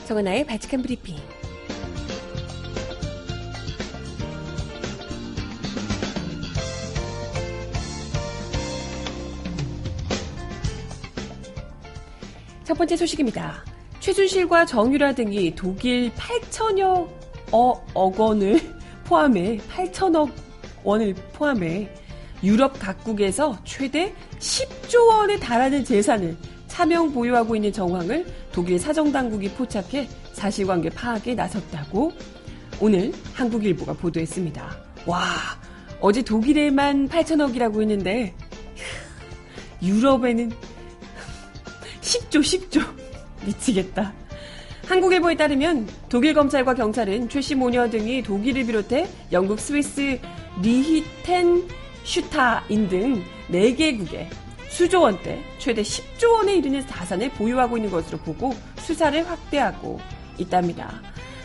정은아의 0.07 0.45
바칙한 0.45 0.83
브리핑. 0.83 1.17
첫 12.65 12.79
번째 12.79 12.97
소식입니다. 12.97 13.65
최순실과 14.01 14.67
정유라 14.67 15.15
등이 15.15 15.55
독일 15.55 16.11
8천여 16.13 17.09
어, 17.53 17.87
억 17.95 18.21
원을 18.21 18.61
포함해 19.05 19.59
8천억 19.59 20.31
원을 20.83 21.15
포함해 21.33 21.89
유럽 22.43 22.79
각국에서 22.79 23.57
최대 23.65 24.13
10조 24.39 25.09
원에 25.09 25.39
달하는 25.39 25.85
재산을 25.85 26.37
차명 26.67 27.13
보유하고 27.13 27.55
있는 27.57 27.73
정황을 27.73 28.27
독일 28.55 28.79
사정당국이 28.79 29.51
포착해 29.51 30.09
사실관계 30.33 30.91
파악에 30.91 31.35
나섰다고 31.35 32.13
오늘 32.81 33.13
한국일보가 33.33 33.95
보도했습니다. 33.95 34.79
와, 35.07 35.27
어제 36.01 36.23
독일에만 36.23 37.09
8천억이라고 37.09 37.81
했는데 37.81 38.33
유럽에는 39.83 40.53
10조, 42.01 42.41
10조. 42.71 42.81
미치겠다. 43.45 44.13
한국일보에 44.87 45.35
따르면 45.37 45.89
독일 46.09 46.33
검찰과 46.33 46.75
경찰은 46.75 47.29
최씨 47.29 47.57
모녀 47.57 47.91
등이 47.91 48.23
독일을 48.23 48.67
비롯해 48.67 49.09
영국, 49.33 49.59
스위스, 49.59 50.21
리히텐, 50.63 51.69
슈타인 52.05 52.89
등 52.89 53.25
4개국에 53.51 54.29
수조 54.75 55.03
원대, 55.03 55.41
최대 55.59 55.83
10조 55.83 56.33
원에 56.33 56.57
이르는 56.57 56.85
자산을 56.89 57.31
보유하고 57.31 57.77
있는 57.77 57.93
것으로 57.93 58.19
보고 58.19 58.53
수사를 58.79 59.25
확대하고 59.31 60.01
있답니다. 60.37 61.01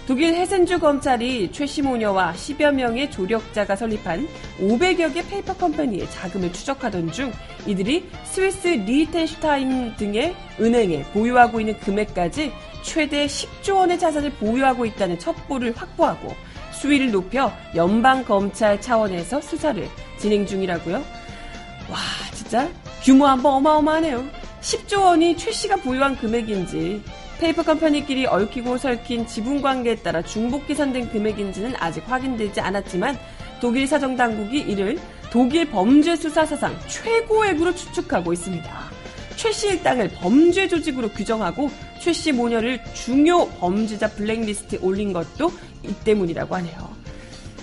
독일 0.08 0.34
헤센주 0.34 0.80
검찰이 0.80 1.52
최씨 1.52 1.84
모녀와 1.84 2.34
10여 2.34 2.74
명의 2.74 3.12
조력자가 3.12 3.76
설립한 3.76 4.28
500여 4.60 5.13
개 5.13 5.22
페이퍼 5.28 5.54
컴퍼니의 5.54 6.10
자금을 6.10 6.52
추적하던 6.52 7.12
중 7.12 7.32
이들이 7.68 8.10
스위스 8.24 8.68
리히텐슈타인 8.68 9.96
등의 9.98 10.36
은행에 10.60 11.04
보유하고 11.13 11.60
있는 11.60 11.80
금액까지 11.82 12.52
최대 12.82 13.28
10조 13.28 13.76
원의 13.76 14.00
자산을 14.00 14.32
보유하고 14.38 14.88
있다는 14.88 15.20
첩보를 15.20 15.78
확보하고 15.78 16.34
수위를 16.72 17.12
높여 17.12 17.54
연방 17.76 18.26
검찰 18.26 18.82
차원에서 18.82 19.39
수사를 19.39 19.88
진행 20.18 20.48
중이라고요? 20.48 20.96
와, 20.96 21.98
진짜 22.34 22.68
규모 23.04 23.26
한번 23.26 23.54
어마어마하네요. 23.54 24.26
10조 24.62 25.02
원이 25.02 25.38
최 25.38 25.52
씨가 25.52 25.78
보유한 25.78 26.18
금액인지 26.18 27.02
페이퍼 27.40 27.64
컴퍼니끼리 27.64 28.26
얽히고 28.26 28.78
설킨 28.78 29.26
지분 29.26 29.62
관계에 29.62 29.96
따라 29.96 30.22
중복 30.22 30.68
계산된 30.68 31.10
금액인지는 31.12 31.76
아직 31.80 32.04
확인되지 32.10 32.60
않았지만 32.60 33.18
독일 33.62 33.88
사정 33.88 34.18
당국이 34.18 34.60
이를 34.60 35.00
독일 35.32 35.70
범죄 35.70 36.16
수사 36.16 36.46
사상 36.46 36.78
최고액으로 36.88 37.74
추측하고 37.76 38.34
있습니다. 38.34 38.90
최씨 39.38 39.68
일당을 39.70 40.10
범죄 40.16 40.68
조직으로 40.68 41.10
규정하고 41.10 41.70
최 42.02 42.12
씨 42.12 42.34
모녀를 42.34 42.84
중요 42.94 43.48
범죄자 43.60 44.10
블랙리스트에 44.10 44.80
올린 44.82 45.14
것도 45.14 45.52
이 45.84 45.94
때문이라고 46.04 46.56
하네요. 46.56 46.90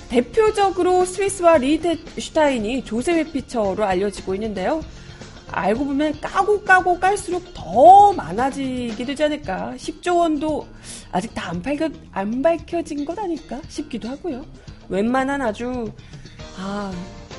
대표적으로 0.09 1.05
스위스와 1.05 1.59
리히텐슈타인이 1.59 2.85
조세 2.85 3.13
회피처로 3.15 3.85
알려지고 3.85 4.35
있는데요. 4.37 4.83
알고 5.51 5.85
보면 5.87 6.21
까고 6.21 6.63
까고 6.63 6.99
깔수록 6.99 7.55
더 7.55 8.13
많아지게 8.13 9.05
되지 9.05 9.25
않을까. 9.25 9.75
10조 9.77 10.19
원도 10.19 10.67
아직 11.13 11.35
다 11.35 11.51
안 11.51 11.63
밝혀, 11.63 11.89
안 12.13 12.43
밝혀진 12.43 13.05
것 13.05 13.19
아닐까 13.19 13.61
싶기도 13.69 14.09
하고요. 14.09 14.45
웬만한 14.89 15.41
아주, 15.43 15.91
아, 16.59 16.93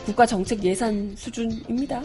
국가 0.05 0.25
정책 0.25 0.63
예산 0.63 1.13
수준입니다. 1.15 2.01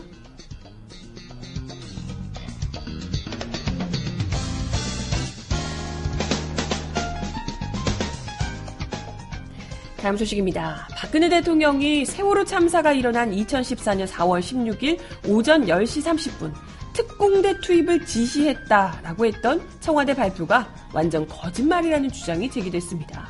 다음 10.02 10.16
소식입니다. 10.16 10.88
박근혜 10.96 11.28
대통령이 11.28 12.04
세월호 12.04 12.44
참사가 12.44 12.92
일어난 12.92 13.30
2014년 13.30 14.08
4월 14.08 14.40
16일 14.40 14.98
오전 15.28 15.64
10시 15.66 16.02
30분 16.02 16.52
특공대 16.92 17.60
투입을 17.60 18.04
지시했다라고 18.04 19.26
했던 19.26 19.62
청와대 19.78 20.12
발표가 20.12 20.68
완전 20.92 21.24
거짓말이라는 21.28 22.10
주장이 22.10 22.50
제기됐습니다. 22.50 23.28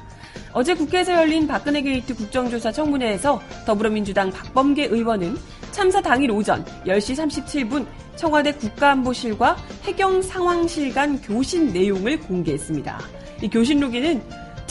어제 0.55 0.73
국회에서 0.75 1.12
열린 1.12 1.47
박근혜 1.47 1.83
게이트 1.83 2.14
국정조사 2.14 2.73
청문회에서 2.73 3.43
더불어민주당 3.66 4.31
박범계 4.31 4.87
의원은 4.87 5.37
참사 5.73 6.01
당일 6.01 6.31
오전 6.31 6.64
10시 6.87 7.68
37분 7.68 7.87
청와대 8.16 8.51
국가안보실과 8.51 9.59
해경 9.83 10.23
상황실 10.23 10.95
간 10.95 11.20
교신 11.20 11.70
내용을 11.70 12.18
공개했습니다. 12.20 12.99
이 13.43 13.51
교신록에는 13.51 14.23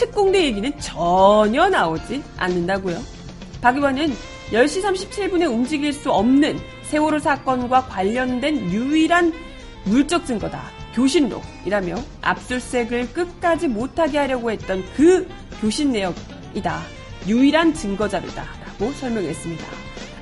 특공대 0.02 0.44
얘기는 0.46 0.80
전혀 0.80 1.70
나오지 1.70 2.24
않는다고요. 2.38 3.00
박 3.62 3.76
의원은 3.76 4.12
10시 4.52 4.82
37분에 4.82 5.48
움직일 5.48 5.94
수 5.94 6.12
없는 6.12 6.60
세월호 6.86 7.20
사건과 7.20 7.86
관련된 7.86 8.72
유일한 8.72 9.32
물적 9.84 10.26
증거다. 10.26 10.60
교신록이라며 10.96 11.96
압수색을 12.22 13.14
끝까지 13.14 13.68
못하게 13.68 14.18
하려고 14.18 14.50
했던 14.50 14.84
그 14.96 15.30
교신 15.62 15.92
내역이다. 15.92 16.82
유일한 17.28 17.72
증거 17.76 18.10
자료다. 18.10 18.42
라고 18.42 18.86
라고 18.86 18.92
설명했습니다. 18.94 19.64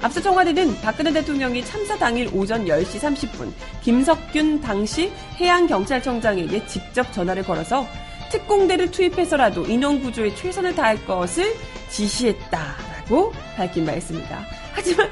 앞서 0.01 0.21
청와대는 0.21 0.81
박근혜 0.81 1.13
대통령이 1.13 1.63
참사 1.63 1.97
당일 1.97 2.29
오전 2.33 2.65
10시 2.65 2.99
30분 2.99 3.51
김석균 3.81 4.59
당시 4.59 5.09
해양경찰청장에게 5.39 6.67
직접 6.67 7.11
전화를 7.13 7.43
걸어서 7.43 7.87
특공대를 8.29 8.91
투입해서라도 8.91 9.65
인원구조에 9.65 10.35
최선을 10.35 10.75
다할 10.75 11.03
것을 11.05 11.55
지시했다라고 11.89 13.33
밝힌 13.55 13.85
바 13.85 13.93
있습니다. 13.93 14.45
하지만 14.73 15.09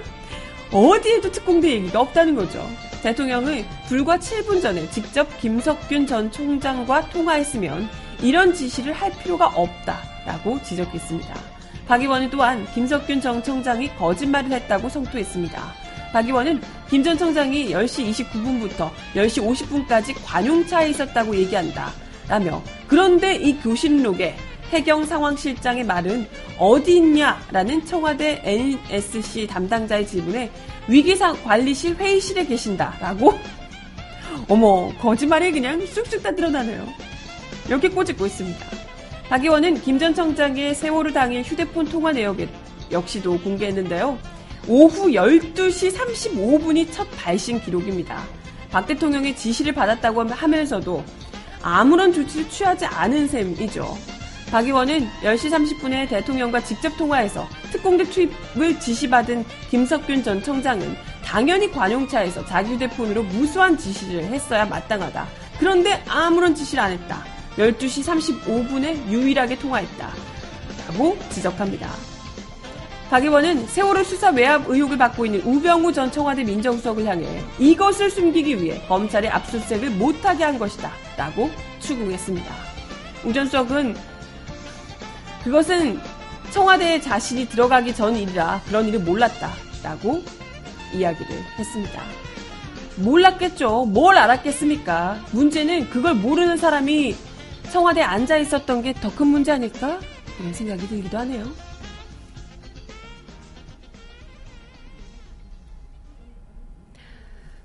어디에도 0.71 1.31
특공대 1.31 1.71
얘기가 1.71 2.01
없다는 2.01 2.35
거죠. 2.35 2.67
대통령은 3.03 3.65
불과 3.87 4.17
7분 4.17 4.61
전에 4.61 4.89
직접 4.89 5.27
김석균 5.39 6.07
전 6.07 6.31
총장과 6.31 7.09
통화했으면 7.09 7.89
이런 8.21 8.53
지시를 8.53 8.93
할 8.93 9.11
필요가 9.11 9.47
없다라고 9.47 10.61
지적했습니다. 10.63 11.33
박 11.87 12.01
의원은 12.01 12.29
또한 12.29 12.67
김석균 12.73 13.21
전 13.21 13.41
청장이 13.41 13.95
거짓말을 13.95 14.51
했다고 14.51 14.89
성토했습니다. 14.89 15.87
박 16.11 16.25
의원은 16.25 16.61
김 16.89 17.03
전 17.03 17.17
청장이 17.17 17.69
10시 17.69 18.09
29분부터 18.11 18.89
10시 19.15 19.87
50분까지 19.87 20.15
관용차에 20.25 20.89
있었다고 20.89 21.35
얘기한다. 21.35 21.91
라며 22.27 22.61
그런데 22.87 23.35
이 23.35 23.57
교신록에 23.59 24.35
해경 24.69 25.05
상황실장의 25.05 25.85
말은 25.85 26.27
어디 26.59 26.97
있냐라는 26.97 27.85
청와대 27.85 28.41
NSC 28.43 29.47
담당자의 29.47 30.05
질문에 30.05 30.51
위기상 30.87 31.41
관리실 31.43 31.95
회의실에 31.95 32.45
계신다라고 32.45 33.33
어머 34.49 34.91
거짓말이 34.99 35.51
그냥 35.51 35.85
쑥쑥 35.85 36.21
다 36.21 36.31
드러나네요. 36.35 36.85
이렇게 37.67 37.89
꼬집고 37.89 38.25
있습니다. 38.25 38.65
박 39.29 39.43
의원은 39.43 39.81
김 39.81 39.99
전 39.99 40.13
청장의 40.13 40.75
세월호 40.75 41.11
당일 41.11 41.41
휴대폰 41.43 41.85
통화 41.85 42.11
내역 42.11 42.37
역시도 42.91 43.39
공개했는데요. 43.39 44.17
오후 44.69 45.09
12시 45.11 45.93
35분이 45.93 46.91
첫 46.91 47.07
발신 47.17 47.59
기록입니다. 47.61 48.23
박 48.69 48.85
대통령의 48.85 49.35
지시를 49.35 49.73
받았다고 49.73 50.27
하면서도 50.27 51.03
아무런 51.61 52.13
조치를 52.13 52.49
취하지 52.49 52.85
않은 52.85 53.27
셈이죠. 53.27 53.97
박 54.51 54.65
의원은 54.65 55.07
10시 55.23 55.51
30분에 55.51 56.07
대통령과 56.09 56.63
직접 56.63 56.95
통화해서 56.97 57.47
특공대 57.71 58.05
투입을 58.05 58.79
지시받은 58.79 59.43
김석균 59.69 60.23
전 60.23 60.41
청장은 60.41 60.95
당연히 61.23 61.69
관용차에서 61.69 62.45
자기 62.45 62.73
휴대폰으로 62.73 63.23
무수한 63.23 63.77
지시를 63.77 64.23
했어야 64.23 64.65
마땅하다. 64.65 65.27
그런데 65.59 66.01
아무런 66.07 66.55
지시를 66.55 66.81
안 66.81 66.91
했다. 66.93 67.23
12시 67.57 68.45
35분에 68.45 69.09
유일하게 69.09 69.57
통화했다. 69.59 70.09
라고 70.87 71.17
지적합니다. 71.29 71.89
박 73.09 73.23
의원은 73.23 73.67
세월호 73.67 74.03
수사 74.03 74.29
외압 74.29 74.69
의혹을 74.69 74.97
받고 74.97 75.25
있는 75.25 75.41
우병우 75.41 75.91
전 75.91 76.11
청와대 76.11 76.43
민정수석을 76.43 77.05
향해 77.05 77.41
이것을 77.59 78.09
숨기기 78.09 78.61
위해 78.61 78.81
검찰의 78.87 79.29
압수수색을 79.29 79.91
못하게 79.91 80.45
한 80.45 80.59
것이다. 80.59 81.06
라고 81.17 81.49
추궁했습니다. 81.79 82.53
우전 83.25 83.45
수석은 83.45 83.95
그것은 85.43 85.99
청와대에 86.51 87.01
자신이 87.01 87.47
들어가기 87.49 87.93
전 87.95 88.15
일이라 88.15 88.61
그런 88.67 88.87
일을 88.87 88.99
몰랐다. 88.99 89.51
라고 89.83 90.21
이야기를 90.93 91.35
했습니다. 91.59 92.01
몰랐겠죠. 92.97 93.85
뭘 93.85 94.17
알았겠습니까? 94.17 95.19
문제는 95.31 95.89
그걸 95.89 96.15
모르는 96.15 96.57
사람이 96.57 97.15
청와대에 97.71 98.03
앉아 98.03 98.37
있었던 98.37 98.81
게 98.81 98.93
더 98.93 99.09
큰 99.13 99.27
문제 99.27 99.51
아닐까? 99.51 99.99
이런 100.39 100.53
생각이 100.53 100.87
들기도 100.87 101.17
하네요. 101.19 101.45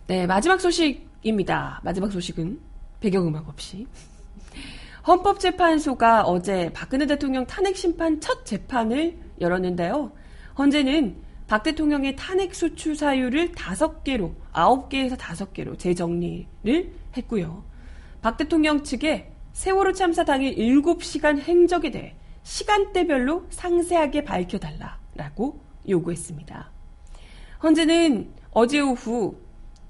네, 0.07 0.27
마지막 0.27 0.61
소식입니다. 0.61 1.81
마지막 1.85 2.11
소식은 2.11 2.61
배경음악 3.03 3.49
없이. 3.49 3.87
헌법재판소가 5.07 6.23
어제 6.23 6.71
박근혜 6.73 7.07
대통령 7.07 7.45
탄핵 7.45 7.77
심판 7.77 8.21
첫 8.21 8.47
재판을 8.47 9.19
열었는데요. 9.41 10.13
헌재는 10.57 11.17
박 11.49 11.65
대통령의 11.65 12.15
탄핵 12.17 12.55
소추 12.55 12.95
사유를 12.95 13.53
다섯 13.53 14.05
개로, 14.05 14.35
아홉 14.53 14.89
개에서 14.89 15.17
다섯 15.17 15.53
개로 15.53 15.77
재정리를 15.77 16.93
했고요. 17.17 17.65
박 18.23 18.37
대통령 18.37 18.85
측에 18.85 19.33
세월호 19.53 19.93
참사 19.93 20.25
당일 20.25 20.55
7시간 20.55 21.41
행적에 21.41 21.91
대해 21.91 22.15
시간대별로 22.45 23.47
상세하게 23.51 24.25
밝혀달라라고 24.25 25.61
요구했습니다. 25.89 26.71
헌재는 27.63 28.33
어제 28.53 28.81
오후 28.81 29.37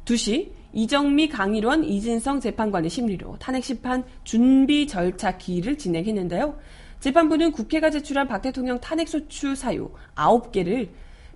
2시 0.06 0.61
이정미, 0.72 1.28
강일원, 1.28 1.84
이진성 1.84 2.40
재판관의 2.40 2.88
심리로 2.90 3.36
탄핵 3.38 3.64
심판 3.64 4.04
준비 4.24 4.86
절차 4.86 5.36
기일을 5.36 5.76
진행했는데요. 5.76 6.58
재판부는 7.00 7.52
국회가 7.52 7.90
제출한 7.90 8.28
박 8.28 8.40
대통령 8.40 8.80
탄핵 8.80 9.08
소추 9.08 9.54
사유 9.54 9.90
9개를 10.14 10.88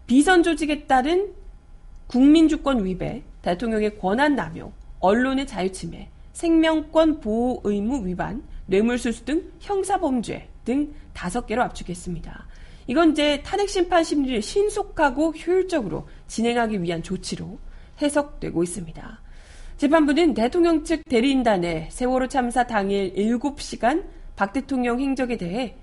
비선 0.07 0.43
조직에 0.43 0.85
따른 0.87 1.35
국민주권 2.07 2.85
위배, 2.85 3.25
대통령의 3.43 3.99
권한 3.99 4.37
남용, 4.37 4.73
언론의 5.01 5.47
자유 5.47 5.71
침해, 5.73 6.09
생명권 6.33 7.21
보호 7.21 7.61
의무 7.65 8.07
위반, 8.07 8.43
뇌물수수 8.67 9.25
등 9.25 9.51
형사범죄 9.61 10.49
등 10.65 10.95
다섯 11.13 11.47
개로 11.47 11.63
압축했습니다. 11.63 12.47
이건 12.87 13.13
이제 13.13 13.43
탄핵 13.43 13.69
심판 13.69 14.05
심리를 14.05 14.41
신속하고 14.43 15.33
효율적으로 15.33 16.07
진행하기 16.29 16.83
위한 16.83 17.03
조치로 17.03 17.59
해석되고 18.01 18.63
있습니다. 18.63 19.21
재판부는 19.77 20.33
대통령 20.33 20.85
측 20.85 21.03
대리인단의 21.05 21.89
세월호 21.91 22.29
참사 22.29 22.67
당일 22.67 23.13
7시간 23.15 24.05
박 24.35 24.55
대통령 24.55 25.01
행적에 25.01 25.37
대해 25.37 25.77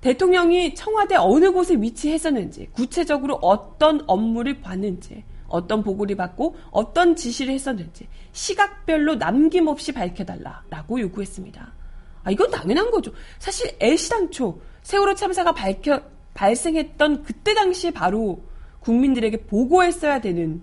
대통령이 0.00 0.76
청와대 0.76 1.16
어느 1.16 1.50
곳에 1.50 1.74
위치했었는지, 1.74 2.68
구체적으로 2.70 3.34
어떤 3.42 4.04
업무를 4.06 4.60
봤는지, 4.60 5.24
어떤 5.48 5.82
보고를 5.82 6.14
받고 6.14 6.54
어떤 6.70 7.16
지시를 7.16 7.54
했었는지 7.54 8.06
시각별로 8.32 9.16
남김없이 9.16 9.92
밝혀달라라고 9.92 11.00
요구했습니다. 11.00 11.72
아, 12.22 12.30
이건 12.30 12.50
당연한 12.52 12.90
거죠. 12.92 13.12
사실 13.40 13.76
애시당초 13.82 14.60
세월호 14.82 15.14
참사가 15.14 15.52
밝혀, 15.52 16.02
발생했던 16.34 17.24
그때 17.24 17.54
당시에 17.54 17.90
바로 17.90 18.44
국민들에게 18.80 19.46
보고했어야 19.46 20.20
되는 20.20 20.62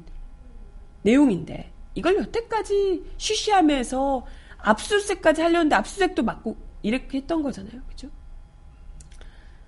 내용인데 1.01 1.74
이걸 1.95 2.17
여태까지 2.17 3.03
쉬쉬하면서 3.17 4.25
압수수색까지 4.57 5.41
하려는데 5.41 5.75
압수수색도 5.75 6.23
맞고 6.23 6.55
이렇게 6.83 7.17
했던 7.19 7.41
거잖아요. 7.41 7.81
그죠? 7.87 8.09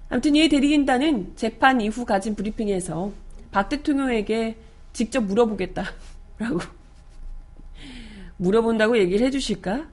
아무튼 0.09 0.35
이 0.35 0.47
대리인단은 0.47 1.35
재판 1.35 1.81
이후 1.81 2.05
가진 2.05 2.35
브리핑에서 2.35 3.11
박 3.51 3.69
대통령에게 3.69 4.57
직접 4.93 5.21
물어보겠다라고 5.21 6.59
물어본다고 8.37 8.97
얘기를 8.97 9.25
해주실까? 9.27 9.89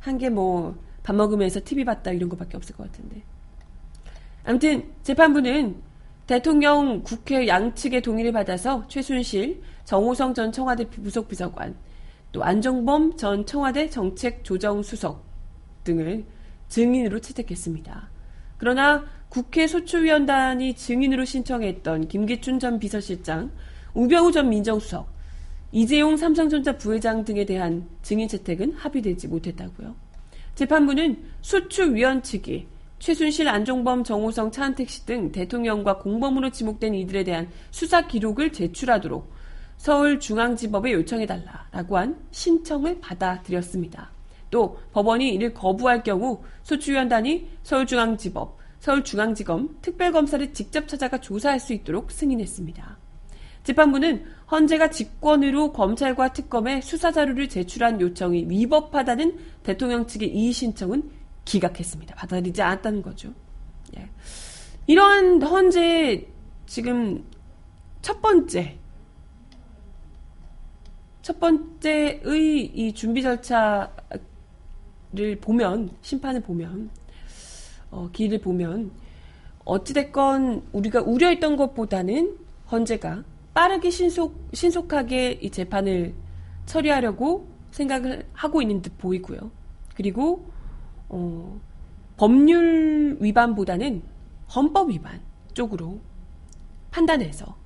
한 0.00 0.18
게 0.18 0.28
뭐 0.30 0.88
밥 1.08 1.16
먹으면서 1.16 1.60
TV 1.64 1.86
봤다 1.86 2.10
이런 2.12 2.28
거밖에 2.28 2.58
없을 2.58 2.76
것 2.76 2.84
같은데. 2.92 3.22
아무튼 4.44 4.92
재판부는 5.02 5.76
대통령 6.28 7.02
국회 7.04 7.48
양측의 7.48 8.02
동의를 8.02 8.32
받아서 8.32 8.86
최순실 8.86 9.62
정호성 9.84 10.34
전 10.34 10.52
청와대 10.52 10.84
부속 10.84 11.26
비서관, 11.26 11.74
또 12.32 12.44
안정범 12.44 13.16
전 13.16 13.46
청와대 13.46 13.88
정책조정수석 13.88 15.24
등을 15.84 16.26
증인으로 16.68 17.20
채택했습니다. 17.20 18.10
그러나 18.58 19.06
국회 19.30 19.66
소추위원단이 19.66 20.74
증인으로 20.74 21.24
신청했던 21.24 22.08
김기춘 22.08 22.58
전 22.58 22.78
비서실장, 22.78 23.50
우병우 23.94 24.30
전 24.30 24.50
민정수석, 24.50 25.10
이재용 25.72 26.18
삼성전자 26.18 26.76
부회장 26.76 27.24
등에 27.24 27.46
대한 27.46 27.88
증인 28.02 28.28
채택은 28.28 28.74
합의되지 28.74 29.28
못했다고요. 29.28 29.96
재판부는 30.56 31.24
소추위원 31.40 32.22
측이 32.22 32.66
최순실, 32.98 33.48
안종범, 33.48 34.04
정호성, 34.04 34.50
차은택 34.50 34.90
씨 34.90 35.06
등 35.06 35.32
대통령과 35.32 35.98
공범으로 35.98 36.50
지목된 36.50 36.94
이들에 36.94 37.24
대한 37.24 37.48
수사 37.70 38.06
기록을 38.06 38.52
제출하도록 38.52 39.30
서울중앙지법에 39.76 40.92
요청해달라라고 40.92 41.96
한 41.96 42.18
신청을 42.32 43.00
받아들였습니다. 43.00 44.10
또 44.50 44.78
법원이 44.92 45.28
이를 45.34 45.54
거부할 45.54 46.02
경우 46.02 46.42
소추위원단이 46.62 47.48
서울중앙지법, 47.62 48.58
서울중앙지검 48.80 49.78
특별검사를 49.82 50.52
직접 50.52 50.88
찾아가 50.88 51.20
조사할 51.20 51.60
수 51.60 51.72
있도록 51.72 52.10
승인했습니다. 52.10 52.98
재판부는 53.62 54.24
헌재가 54.50 54.90
직권으로 54.90 55.72
검찰과 55.72 56.32
특검에 56.32 56.80
수사 56.80 57.12
자료를 57.12 57.48
제출한 57.48 58.00
요청이 58.00 58.46
위법하다는 58.48 59.36
대통령 59.62 60.06
측의 60.06 60.30
이의 60.30 60.52
신청은 60.52 61.17
기각했습니다. 61.48 62.14
받아들이지 62.14 62.60
않았다는 62.60 63.02
거죠. 63.02 63.32
예. 63.96 64.08
이러한 64.86 65.42
헌재의 65.42 66.28
지금 66.66 67.24
첫 68.02 68.20
번째 68.20 68.78
첫 71.22 71.40
번째의 71.40 72.70
이 72.74 72.92
준비 72.94 73.22
절차를 73.22 74.20
보면 75.40 75.90
심판을 76.02 76.42
보면 76.42 76.90
어, 77.90 78.10
길을 78.12 78.40
보면 78.40 78.90
어찌됐건 79.64 80.68
우리가 80.72 81.00
우려했던 81.02 81.56
것보다는 81.56 82.38
헌재가 82.70 83.24
빠르게 83.54 83.90
신속 83.90 84.48
신속하게 84.52 85.32
이 85.42 85.50
재판을 85.50 86.14
처리하려고 86.66 87.48
생각을 87.70 88.26
하고 88.32 88.62
있는 88.62 88.82
듯 88.82 88.96
보이고요. 88.98 89.50
그리고 89.94 90.50
어, 91.08 91.60
법률 92.16 93.16
위반보다는 93.20 94.02
헌법 94.54 94.90
위반 94.90 95.20
쪽으로 95.54 96.00
판단해서 96.90 97.56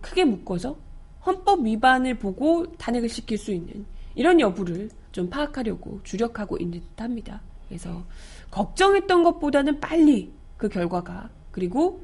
크게 0.00 0.24
묶어서 0.24 0.76
헌법 1.24 1.64
위반을 1.64 2.18
보고 2.18 2.72
탄핵을 2.72 3.08
시킬 3.08 3.38
수 3.38 3.52
있는 3.52 3.84
이런 4.14 4.40
여부를 4.40 4.90
좀 5.12 5.28
파악하려고 5.28 6.00
주력하고 6.02 6.56
있는 6.58 6.80
듯 6.80 7.02
합니다. 7.02 7.40
그래서 7.68 8.04
걱정했던 8.50 9.22
것보다는 9.22 9.80
빨리 9.80 10.32
그 10.56 10.68
결과가 10.68 11.30
그리고 11.50 12.02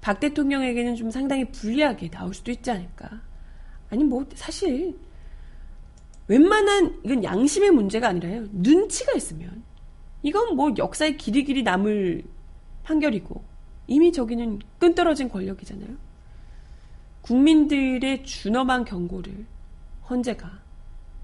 박 0.00 0.20
대통령에게는 0.20 0.94
좀 0.94 1.10
상당히 1.10 1.44
불리하게 1.46 2.10
나올 2.10 2.34
수도 2.34 2.50
있지 2.50 2.70
않을까. 2.70 3.20
아니 3.90 4.04
뭐 4.04 4.24
사실 4.34 4.96
웬만한 6.28 7.00
이건 7.04 7.24
양심의 7.24 7.70
문제가 7.70 8.08
아니라요. 8.08 8.46
눈치가 8.52 9.12
있으면 9.14 9.62
이건 10.22 10.56
뭐 10.56 10.72
역사의 10.76 11.16
길이 11.16 11.44
길이 11.44 11.62
남을 11.62 12.22
판결이고 12.84 13.42
이미 13.86 14.12
저기는 14.12 14.60
끈 14.78 14.94
떨어진 14.94 15.28
권력이잖아요. 15.28 15.96
국민들의 17.22 18.24
준엄한 18.24 18.84
경고를 18.84 19.46
헌재가 20.08 20.50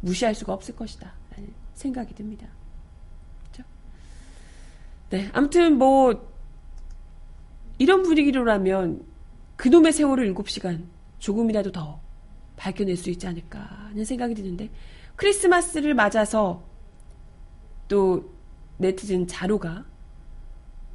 무시할 0.01 0.35
수가 0.35 0.53
없을 0.53 0.75
것이다. 0.77 1.13
라는 1.31 1.53
생각이 1.75 2.15
듭니다. 2.15 2.47
그렇죠? 3.53 3.69
네, 5.11 5.31
아무튼 5.33 5.79
뭐 5.79 6.35
이런 7.79 8.03
분위기로라면 8.03 9.05
그놈의 9.57 9.93
세월을 9.93 10.35
7시간 10.35 10.85
조금이라도 11.19 11.73
더 11.73 12.01
밝혀낼 12.57 12.97
수 12.97 13.11
있지 13.11 13.27
않을까 13.27 13.61
하는 13.61 14.05
생각이 14.05 14.35
드는데 14.35 14.71
크리스마스를 15.17 15.95
맞아서 15.95 16.65
또 17.89 18.33
네티즌 18.79 19.27
자료가 19.27 19.85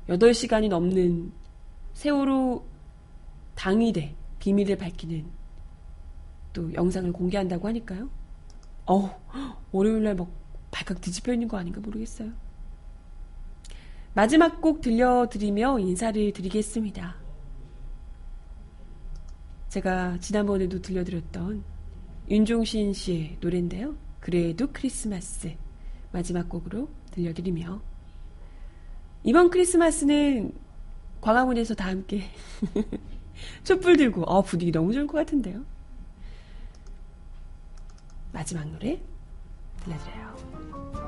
8시간이 0.08 0.70
넘는 0.70 1.32
세월호 1.94 2.66
당일에 3.56 4.16
비밀을 4.40 4.78
밝히는 4.78 5.26
또 6.54 6.74
영상을 6.74 7.12
공개한다고 7.14 7.68
하니까요. 7.68 8.10
어우, 8.86 9.10
월요일날 9.72 10.16
막 10.16 10.30
발칵 10.72 11.02
뒤집혀 11.02 11.34
있는 11.34 11.48
거 11.48 11.58
아닌가 11.58 11.80
모르겠어요. 11.80 12.32
마지막 14.14 14.62
곡 14.62 14.82
들려드리며 14.82 15.80
인사를 15.80 16.34
드리겠습니다. 16.34 17.16
제가 19.70 20.18
지난번에도 20.20 20.82
들려드렸던 20.82 21.64
윤종신 22.30 22.94
씨의 22.94 23.38
노래인데요. 23.40 23.96
그래도 24.20 24.68
크리스마스 24.72 25.56
마지막 26.12 26.50
곡으로 26.50 26.90
들려드리며 27.12 27.82
이번 29.24 29.50
크리스마스는 29.50 30.54
광화문에서 31.22 31.76
다 31.76 31.88
함께 31.88 32.24
촛불 33.64 33.98
들고 33.98 34.24
어 34.24 34.42
분위기 34.42 34.72
너무 34.72 34.94
좋을 34.94 35.08
것 35.08 35.18
같은데요. 35.18 35.64
마지막 38.32 38.68
노래 38.70 39.02
들려드려요. 39.84 40.99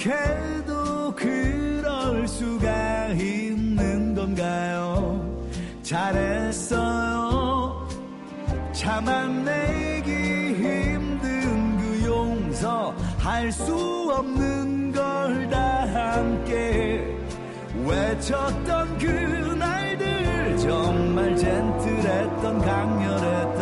그렇게도 0.00 1.14
그럴 1.14 2.26
수가 2.26 3.08
있는 3.08 4.14
건가요? 4.14 5.20
잘했어요. 5.82 7.28
참아내기 8.72 10.10
힘든 10.54 11.76
그 11.76 12.02
용서 12.06 12.94
할 13.18 13.52
수 13.52 13.74
없는 14.16 14.92
걸 14.92 15.50
다 15.50 15.86
함께 16.16 17.04
외쳤던 17.84 18.98
그날들 18.98 20.56
정말 20.58 21.36
젠틀했던 21.36 22.58
강렬했던 22.60 23.59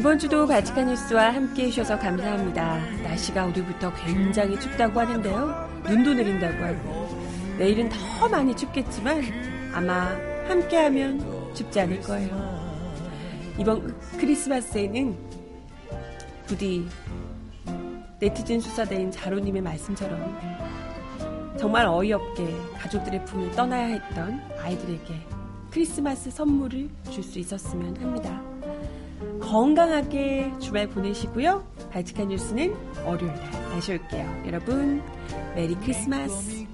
이번 0.00 0.18
주도 0.18 0.46
바치카 0.46 0.84
뉴스와 0.84 1.34
함께 1.34 1.64
해주셔서 1.64 1.98
감사합니다. 1.98 2.78
날씨가 3.02 3.44
오늘부터 3.44 3.92
굉장히 3.92 4.58
춥다고 4.58 4.98
하는데요. 4.98 5.82
눈도 5.84 6.14
내린다고 6.14 6.64
하고 6.64 7.18
내일은 7.58 7.90
더 7.90 8.26
많이 8.26 8.56
춥겠지만 8.56 9.22
아마 9.74 10.16
함께하면 10.48 11.52
춥지 11.52 11.80
않을 11.80 12.00
거예요. 12.00 12.80
이번 13.58 13.94
크리스마스에는 14.16 15.18
부디 16.46 16.88
네티즌 18.20 18.58
수사대인 18.60 19.10
자로님의 19.10 19.60
말씀처럼 19.60 20.38
정말 21.58 21.84
어이없게 21.84 22.48
가족들의 22.78 23.26
품을 23.26 23.50
떠나야 23.50 23.84
했던 23.88 24.40
아이들에게 24.62 25.26
크리스마스 25.70 26.30
선물을 26.30 26.88
줄 27.10 27.22
수 27.22 27.38
있었으면 27.38 27.98
합니다. 27.98 28.49
건강하게 29.50 30.52
주말 30.60 30.86
보내시고요. 30.86 31.64
발칙한 31.90 32.28
뉴스는 32.28 32.72
월요일 33.04 33.34
날 33.34 33.50
다시 33.72 33.92
올게요. 33.94 34.42
여러분, 34.46 35.02
메리 35.56 35.74
크리스마스. 35.74 36.66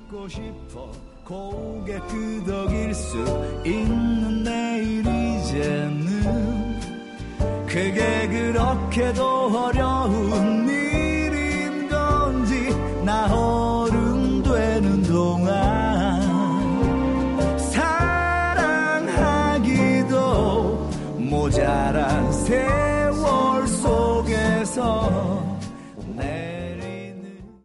고개 1.25 1.99
끄덕일 1.99 2.95
수 2.95 3.17
있는 3.65 4.45
내일 4.45 5.01
이제는 5.01 6.79
그게 7.67 8.29
그렇게도 8.29 9.25
어려운 9.59 10.69
일인 10.69 11.89
건지 11.89 12.69
나 13.05 13.27